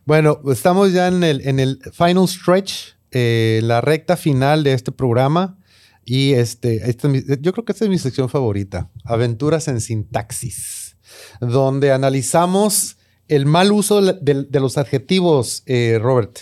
[0.05, 4.93] Bueno, estamos ya en el, en el final stretch, eh, la recta final de este
[4.93, 5.59] programa.
[6.05, 10.99] Y este, este, yo creo que esta es mi sección favorita, Aventuras en Sintaxis,
[11.41, 12.99] donde analizamos
[13.29, 16.41] el mal uso de, los adjetivos, eh, Robert.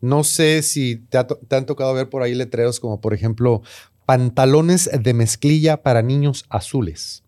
[0.00, 3.62] No sé si te, te, han tocado ver por ahí letreros como, por ejemplo,
[4.04, 7.22] pantalones de mezclilla para niños azules.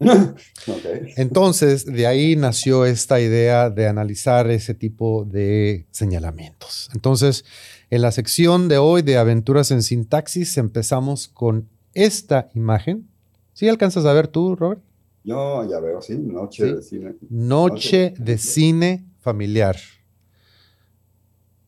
[1.16, 6.90] Entonces, de ahí nació esta idea de analizar ese tipo de señalamientos.
[6.94, 7.44] Entonces,
[7.90, 13.08] en la sección de hoy de Aventuras en Sintaxis empezamos con esta imagen.
[13.52, 14.80] ¿Sí alcanzas a ver tú, Robert?
[15.24, 17.16] Yo ya veo, sí, Noche de Cine.
[17.28, 19.76] Noche, de Cine Familiar.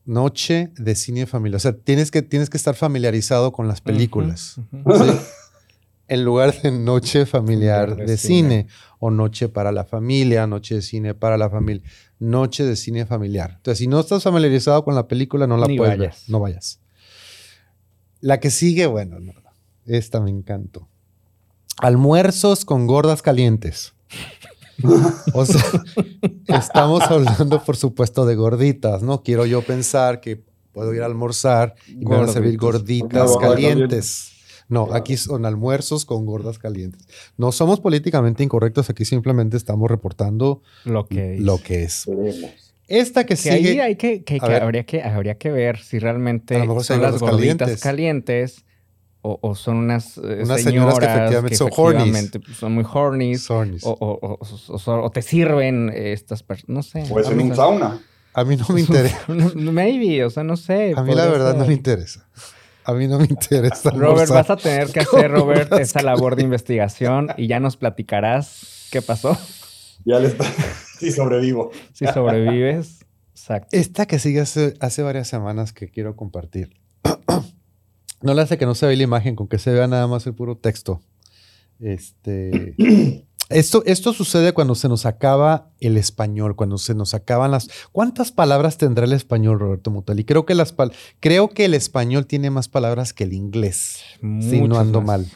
[0.05, 1.57] Noche de Cine Familiar.
[1.57, 4.59] O sea, tienes que, tienes que estar familiarizado con las películas.
[6.07, 8.67] en lugar de noche familiar de, cine.
[8.99, 11.83] o noche para la familia, noche de cine para la familia,
[12.23, 13.53] noche de cine familiar.
[13.57, 16.13] Entonces, si no estás familiarizado con la película, no la puedes ver.
[16.27, 16.79] No vayas.
[18.21, 19.17] La que sigue, bueno,
[19.85, 20.87] esta me encantó.
[21.77, 23.93] Almuerzos con gordas calientes.
[25.33, 25.61] o sea,
[26.47, 29.23] estamos hablando, por supuesto, de gorditas, ¿no?
[29.23, 34.32] Quiero yo pensar que puedo ir a almorzar y me van a servir gorditas calientes.
[34.69, 37.07] No, aquí son almuerzos con gordas calientes.
[37.37, 41.39] No somos políticamente incorrectos, aquí simplemente estamos reportando lo que es.
[41.41, 42.05] Lo que es.
[42.87, 43.55] Esta que, sigue.
[43.55, 48.65] Ahí hay que, habría que habría que ver si realmente son las gorditas calientes,
[49.25, 53.35] o, son unas, eh, señoras, que efectivamente, son, pues, son muy horny.
[53.83, 54.39] O,
[54.85, 56.69] o, te sirven estas personas.
[56.75, 57.05] No sé.
[57.09, 58.01] O es en un sauna.
[58.33, 59.23] A mí no me interesa.
[59.55, 60.93] Maybe, o sea, no sé.
[60.95, 62.27] A mí la verdad no me interesa.
[62.85, 63.91] A mí no me interesa.
[63.91, 68.87] Robert, vas a tener que hacer, Robert, esa labor de investigación y ya nos platicarás
[68.91, 69.37] qué pasó.
[70.05, 70.45] Ya le está.
[70.99, 71.71] Si sobrevivo.
[71.91, 73.05] Si sobrevives.
[73.31, 73.75] Exacto.
[73.75, 76.79] Esta que sigue hace, hace varias semanas que quiero compartir.
[78.21, 80.25] no le hace que no se vea la imagen, con que se vea nada más
[80.27, 81.01] el puro texto.
[81.79, 82.75] Este.
[83.49, 87.69] Esto, esto sucede cuando se nos acaba el español, cuando se nos acaban las...
[87.91, 90.23] ¿Cuántas palabras tendrá el español, Roberto Mutali?
[90.23, 90.73] Creo que, las
[91.19, 95.29] creo que el español tiene más palabras que el inglés, si no ando mal.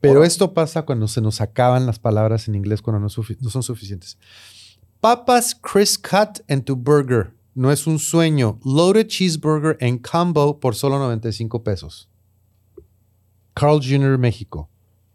[0.00, 3.08] Pero esto pasa cuando se nos acaban las palabras en inglés, cuando no,
[3.40, 4.16] no son suficientes.
[5.00, 7.34] Papas Chris Cut en tu burger.
[7.54, 8.58] No es un sueño.
[8.64, 12.08] Loaded cheeseburger en combo por solo 95 pesos.
[13.52, 14.16] Carl Jr.
[14.16, 14.69] México.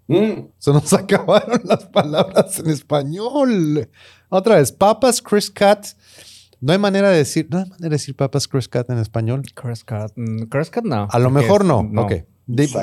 [0.07, 0.47] Mm.
[0.57, 3.89] Se nos acabaron las palabras en español.
[4.29, 5.87] Otra vez, papas Chris Cat.
[6.61, 9.43] No hay manera de decir, no hay manera de decir papas Chris Cat en español.
[9.53, 11.07] Chris Cat, mm, Chris Cat no.
[11.09, 11.79] A lo mejor no.
[12.01, 12.13] Ok.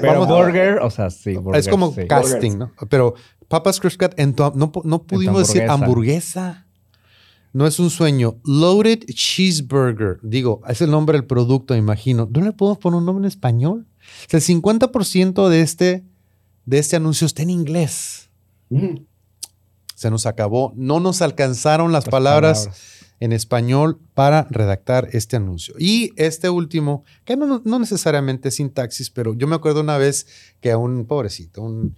[0.01, 1.36] Pero burger, o sea, sí.
[1.55, 2.73] es como casting, ¿no?
[2.89, 3.15] Pero
[3.49, 6.66] papas Chris Cat, no, no pudimos decir hamburguesa.
[7.53, 8.40] No es un sueño.
[8.44, 10.19] Loaded Cheeseburger.
[10.23, 12.27] Digo, es el nombre del producto, imagino.
[12.32, 13.86] ¿No le podemos poner un nombre en español?
[14.31, 16.05] el 50% de este
[16.65, 18.31] de este anuncio está en inglés.
[19.95, 20.73] Se nos acabó.
[20.77, 22.71] No nos alcanzaron las, palabras,
[23.21, 25.75] en español para redactar este anuncio.
[25.79, 30.27] Y este último, que no, necesariamente es sintaxis, pero yo me acuerdo una vez
[30.61, 31.97] que a un pobrecito, un,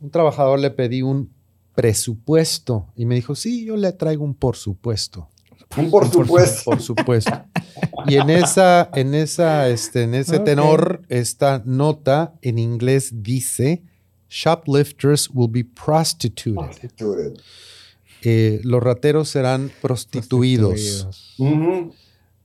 [0.00, 1.32] un trabajador le pedí un
[1.74, 5.30] presupuesto y me dijo, sí, yo le traigo un por supuesto.
[5.76, 6.70] Un por supuesto.
[6.70, 7.44] Por supuesto.
[8.06, 13.82] Y en esa, en esa, este, en ese tenor, esta nota en inglés dice:
[14.28, 16.90] Shoplifters will be prostituted.
[18.22, 21.36] Eh, los rateros serán prostituidos.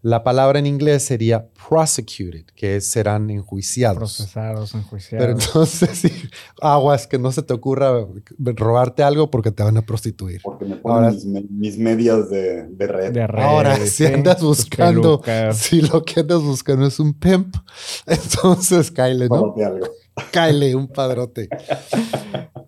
[0.08, 3.98] La palabra en inglés sería prosecuted, que serán enjuiciados.
[3.98, 5.26] Procesados, enjuiciados.
[5.28, 6.12] Pero entonces,
[6.62, 8.08] aguas, que no se te ocurra
[8.40, 10.40] robarte algo porque te van a prostituir.
[10.44, 11.18] Porque me ponen
[11.50, 13.18] mis, medias de, red.
[13.38, 15.22] Ahora, si andas buscando,
[15.52, 17.58] si lo que andas buscando es un pimp,
[18.06, 19.56] entonces cáele, ¿no?
[19.58, 19.88] Algo.
[20.32, 21.50] Cáele, un padrote.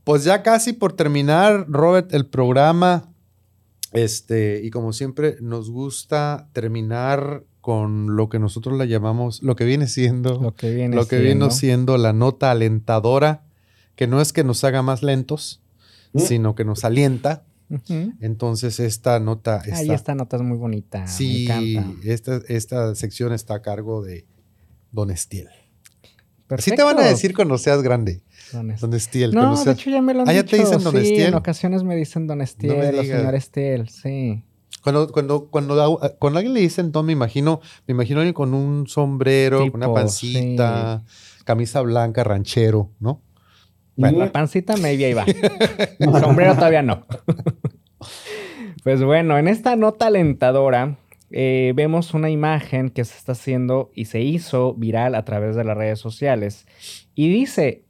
[0.03, 3.08] pues ya casi por terminar, Robert, el programa
[3.93, 9.65] este, y como siempre, nos gusta terminar con lo que nosotros la llamamos, lo que
[9.65, 13.43] viene siendo, lo que viene, lo que viene siendo la nota alentadora,
[13.95, 15.61] que no es que nos haga más lentos,
[16.13, 16.19] ¿Mm?
[16.19, 17.45] sino que nos alienta.
[18.19, 19.77] Entonces, esta nota está.
[19.77, 21.05] Ay, esta nota es muy bonita.
[21.05, 21.47] Sí,
[22.03, 24.25] Esta, esta sección está a cargo de
[24.91, 25.49] Don Estiel.
[26.47, 26.71] Perfecto.
[26.71, 28.23] Así te van a decir cuando seas grande.
[28.51, 29.31] Don Estiel.
[29.31, 31.83] No, de hecho ya me lo han ah, ya te dicen Don sí, en ocasiones
[31.83, 34.43] me dicen Don Estiel o señor Estiel, sí.
[34.83, 38.87] Cuando, cuando, cuando, cuando alguien le dicen Don, me imagino, me imagino alguien con un
[38.87, 41.03] sombrero, con una pancita,
[41.43, 43.21] camisa blanca, ranchero, ¿no?
[43.95, 45.25] Bueno, la pancita maybe ahí va.
[45.99, 47.05] El sombrero todavía no.
[48.83, 50.97] pues bueno, en esta nota alentadora
[51.31, 55.65] eh, vemos una imagen que se está haciendo y se hizo viral a través de
[55.65, 56.65] las redes sociales.
[57.13, 57.83] Y dice,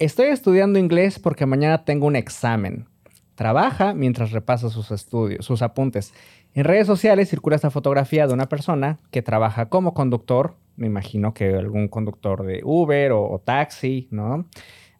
[0.00, 2.86] Estoy estudiando inglés porque mañana tengo un examen.
[3.36, 6.12] Trabaja mientras repasa sus estudios, sus apuntes.
[6.52, 11.32] En redes sociales circula esta fotografía de una persona que trabaja como conductor, me imagino
[11.32, 14.46] que algún conductor de Uber o, taxi, ¿no?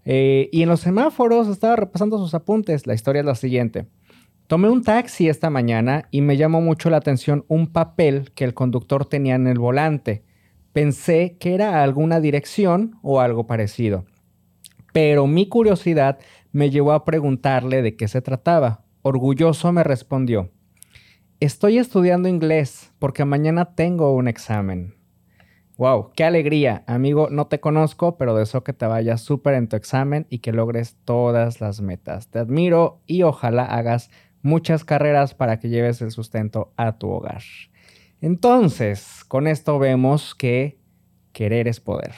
[0.05, 2.87] Eh, y en los semáforos estaba repasando sus apuntes.
[2.87, 3.87] La historia es la siguiente.
[4.47, 8.55] Tomé un taxi esta mañana y me llamó mucho la atención un papel que el
[8.55, 10.23] conductor tenía en el volante.
[10.73, 14.05] Pensé que era alguna dirección o algo parecido
[14.95, 16.21] pero mi curiosidad
[16.53, 18.85] me llevó a preguntarle de qué se trataba.
[19.03, 20.53] Orgulloso me respondió,
[21.41, 24.95] estoy estudiando inglés porque mañana tengo un examen.
[25.79, 29.75] Wow, qué alegría, amigo, no te conozco, pero deseo que te vayas súper en tu
[29.75, 32.29] examen y que logres todas las metas.
[32.29, 34.11] Te admiro y ojalá hagas
[34.43, 37.43] muchas carreras para que lleves el sustento a tu hogar.
[38.21, 40.79] Entonces, con esto vemos que
[41.33, 42.15] querer es poder.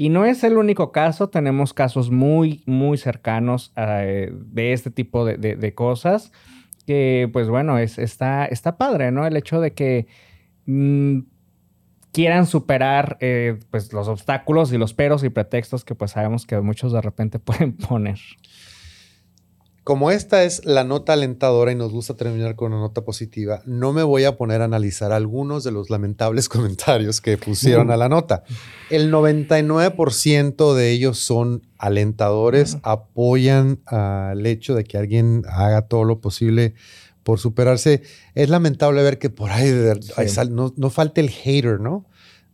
[0.00, 5.26] Y no es el único caso, tenemos casos muy, muy cercanos eh, de este tipo
[5.26, 6.32] de, cosas,
[6.86, 9.26] que pues bueno, es, está, está padre, ¿no?
[9.26, 10.06] El hecho de que
[10.64, 11.18] mm,
[12.12, 16.58] quieran superar eh, pues los obstáculos y los peros y pretextos que pues sabemos que
[16.62, 18.20] muchos de repente pueden poner.
[19.90, 23.92] Como esta es la nota alentadora y nos gusta terminar con una nota positiva, no
[23.92, 28.08] me voy a poner a analizar algunos de los lamentables comentarios que pusieron a la
[28.08, 28.44] nota.
[28.88, 36.20] El 99% de ellos son alentadores, apoyan al hecho de que alguien haga todo lo
[36.20, 36.74] posible
[37.24, 38.02] por superarse.
[38.36, 39.72] Es lamentable ver que por ahí
[40.50, 42.06] no, no, falta el hater, ¿no?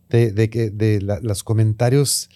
[0.09, 2.31] De, que, de los comentarios.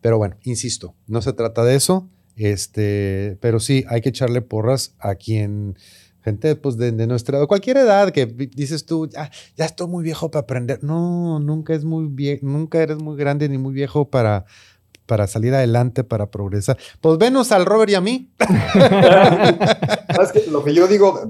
[0.00, 2.08] Pero bueno, insisto, no se trata de eso.
[2.36, 5.76] Este, pero sí, hay que echarle porras a quien,
[6.26, 10.30] gente pues de, nuestra edad, cualquier edad que dices tú, ya, ya estoy muy viejo
[10.30, 10.84] para aprender.
[10.84, 14.44] No, nunca es muy viejo, nunca eres muy grande ni muy viejo para,
[15.06, 16.76] para salir adelante, para progresar.
[17.00, 18.30] Pues venos al Robert y a mí.
[20.50, 21.20] lo que yo digo,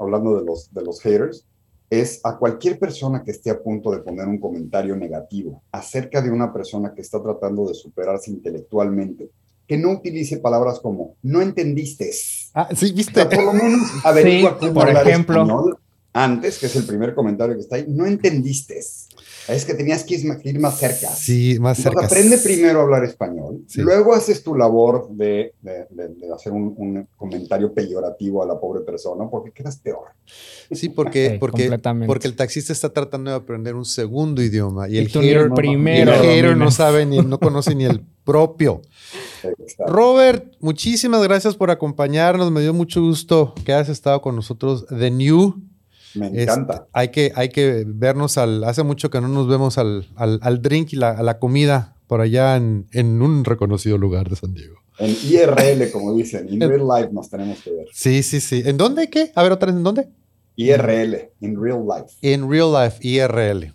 [0.00, 1.46] hablando de los, de los haters,
[1.88, 6.30] es a cualquier persona que esté a punto de poner un comentario negativo acerca de
[6.30, 9.30] una persona que está tratando de superarse intelectualmente
[9.66, 12.10] que no utilice palabras como no entendiste.
[12.54, 13.24] Ah, sí, viste.
[13.26, 15.78] por lo menos averigua por ejemplo.
[16.12, 18.80] antes, que es el primer comentario que está ahí, no entendiste.
[19.48, 21.08] Es que tenías que ir más cerca.
[21.08, 22.06] Sí, más cerca.
[22.06, 28.42] Aprende primero a hablar español, luego haces tu labor de, de, hacer un, comentario peyorativo
[28.42, 30.08] a la pobre persona, porque quedas peor.
[30.70, 35.08] Sí, porque, porque, porque el taxista está tratando de aprender un segundo idioma y el
[35.08, 38.82] hater, primero, el hater no sabe ni no conoce ni el propio.
[39.86, 42.50] Robert, muchísimas gracias por acompañarnos.
[42.50, 45.71] Me dio mucho gusto que hayas estado con nosotros de New.
[46.14, 46.86] Me encanta.
[46.92, 48.64] hay, que, hay que vernos al.
[48.64, 52.20] Hace mucho que no nos vemos al, al, drink y la, a la comida por
[52.20, 54.76] allá en, en, un reconocido lugar de San Diego.
[54.98, 57.86] En IRL, como dicen, in real life nos tenemos que ver.
[57.92, 58.62] Sí, sí, sí.
[58.64, 59.32] ¿En dónde qué?
[59.34, 60.08] A ver, otra vez, ¿en dónde?
[60.56, 62.14] IRL, in real life.
[62.20, 63.72] In real life, IRL.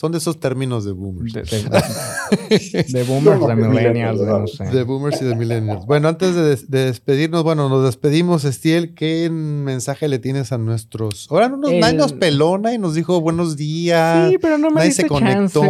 [0.00, 1.34] Son de esos términos de boomers.
[1.34, 1.42] De,
[3.06, 4.64] boomers, de millennials, de no sé.
[4.64, 5.84] De boomers y de millennials.
[5.84, 8.94] Bueno, antes de, despedirnos, bueno, nos despedimos, Estiel.
[8.94, 11.28] ¿Qué mensaje le tienes a nuestros...
[11.30, 14.30] Ahora no nos, nadie nos pelona y nos dijo buenos días.
[14.30, 15.64] Sí, pero no me Nadie se conectó,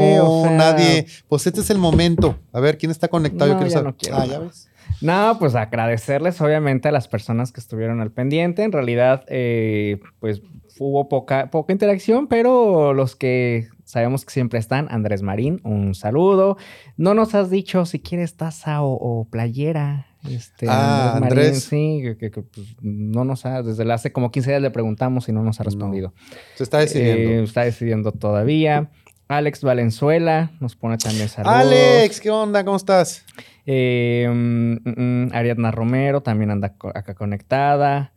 [0.48, 1.06] nadie...
[1.26, 2.38] Pues este es el momento.
[2.52, 3.52] A ver, ¿quién está conectado?
[3.52, 4.16] No, ya No quiero.
[4.16, 4.68] Ah, ya ves.
[5.00, 8.62] No, pues agradecerles obviamente a las personas que estuvieron al pendiente.
[8.62, 10.40] En realidad, eh, pues
[10.78, 16.56] hubo poca, poca interacción, pero los que sabemos que siempre están, Andrés Marín, un saludo.
[16.96, 20.06] No nos has dicho si quieres taza o, playera.
[20.28, 24.70] Este, ah, Andrés, sí, que, pues, no nos ha, desde hace como 15 días le
[24.70, 26.12] preguntamos y no nos ha respondido.
[26.56, 27.30] Se está decidiendo.
[27.30, 28.90] Eh, está decidiendo todavía.
[29.28, 31.56] Alex Valenzuela nos pone también saludos.
[31.56, 32.64] Alex, ¿qué onda?
[32.64, 33.24] ¿Cómo estás?
[33.64, 38.12] Eh, mm, mm, mm, Ariadna Romero también anda acá conectada.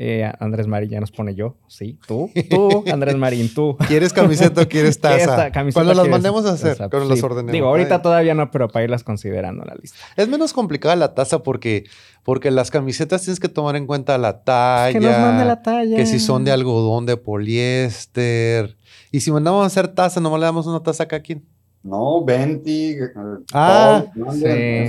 [0.00, 1.56] Eh, Andrés Marín ya nos pone yo.
[1.66, 3.76] Sí, tú, tú, Andrés Marín, tú.
[3.88, 5.50] ¿Quieres camiseta o quieres taza?
[5.72, 7.50] Cuando las mandemos a hacer, cuando las ordenemos.
[7.50, 9.98] Digo, ahorita todavía no, pero para irlas considerando la lista.
[10.14, 11.86] Es menos complicada la taza porque,
[12.22, 14.96] porque las camisetas tienes que tomar en cuenta la talla.
[14.96, 15.96] que nos mande la talla.
[15.96, 18.76] Que si son de algodón, de poliéster.
[19.10, 21.44] Y si mandamos a hacer taza, nomás le damos una taza a cada quien.
[21.82, 22.90] No, 20.
[22.90, 23.08] Eh,
[23.52, 24.04] ah,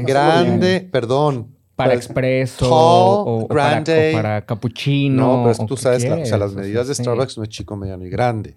[0.06, 4.11] grande, perdón para expreso o, grande.
[4.14, 5.45] Para, cappuccino.
[5.45, 8.10] No, pero tú sabes, o sea, las medidas de Starbucks no es chico, mediano y
[8.10, 8.56] grande.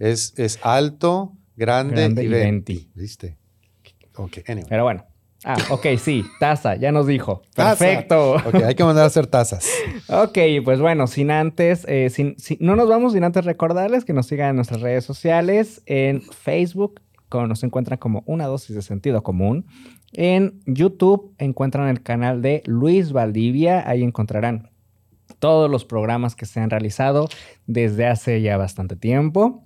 [0.00, 2.88] Es, es alto, grande, y 20.
[2.94, 3.36] ¿Viste?
[4.16, 4.66] Ok, anyway.
[4.68, 5.06] Pero bueno.
[5.44, 7.42] Ah, ok, sí, taza, ya nos dijo.
[7.54, 8.34] Perfecto.
[8.34, 9.70] Ok, hay que mandar a hacer tazas.
[10.08, 14.26] ok, pues bueno, sin antes, eh, sin, no nos vamos sin antes recordarles que nos
[14.26, 19.22] sigan en nuestras redes sociales, en Facebook, como nos encuentran como una dosis de sentido
[19.22, 19.66] común.
[20.12, 24.70] En YouTube encuentran el canal de Luis Valdivia, ahí encontrarán
[25.38, 27.28] todos los programas que se han realizado
[27.66, 29.64] desde hace ya bastante tiempo.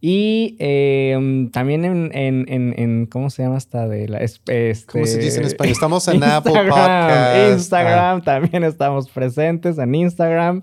[0.00, 4.18] Y em, también en, ¿cómo se llama esta de la...
[4.18, 5.72] Este, ¿Cómo se dice en español?
[5.72, 7.52] Estamos en Apple Podcast.
[7.52, 10.60] Instagram, también estamos presentes en Instagram.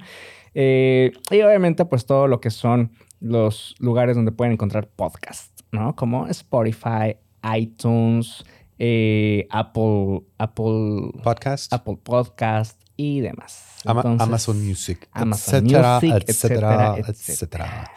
[0.53, 5.95] Eh, y obviamente pues todo lo que son los lugares donde pueden encontrar podcasts, ¿no?
[5.95, 7.17] Como Spotify,
[7.55, 8.45] iTunes,
[8.83, 13.61] eh, Apple, Apple Podcast, Apple Podcast y demás.
[13.85, 17.91] Amazon Music, Amazon Music, etcétera, etcétera,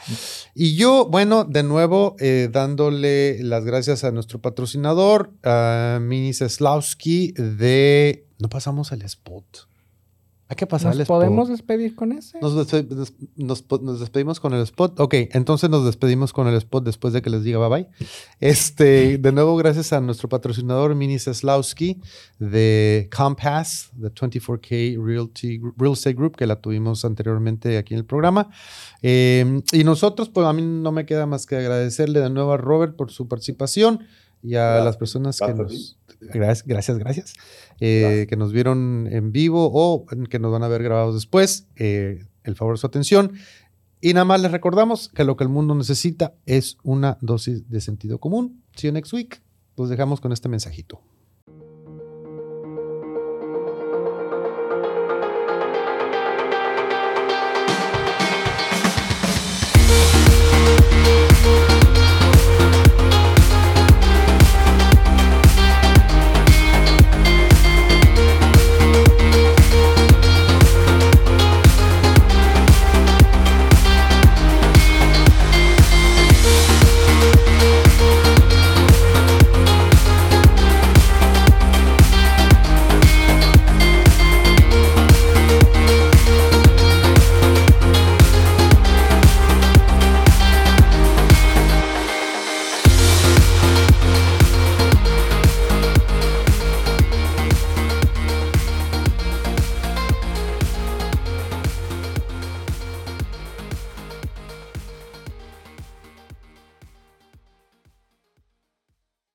[0.54, 7.32] Y yo, bueno, de nuevo, eh, dándole las gracias a nuestro patrocinador, a Mini Slawski
[7.32, 8.26] de...
[8.38, 9.66] No pasamos al spot.
[10.54, 12.38] Hay que pasar ¿Nos podemos despedir con ese?
[12.40, 12.54] Nos,
[13.98, 15.00] despedimos con el spot.
[15.00, 18.06] Ok, entonces nos despedimos con el spot después de que les diga bye bye.
[18.38, 22.00] Este, de nuevo, gracias a nuestro patrocinador Mini Seslowski
[22.38, 28.06] de Compass, de 24K Realty, Real Estate Group, que la tuvimos anteriormente aquí en el
[28.06, 28.48] programa.
[29.02, 32.58] Em, y nosotros, pues a mí no me queda más que agradecerle de nuevo a
[32.58, 34.06] Robert por su participación
[34.44, 35.98] y a las personas que nos...
[36.20, 37.34] Gracias, gracias, gracias.
[37.80, 41.66] Eh, que nos vieron en vivo o que nos van a ver grabados después.
[41.76, 43.32] Eh, el favor de su atención.
[44.00, 47.80] Y nada más les recordamos que lo que el mundo necesita es una dosis de
[47.80, 48.62] sentido común.
[48.76, 49.42] See you next week.
[49.76, 51.00] Los dejamos con este mensajito.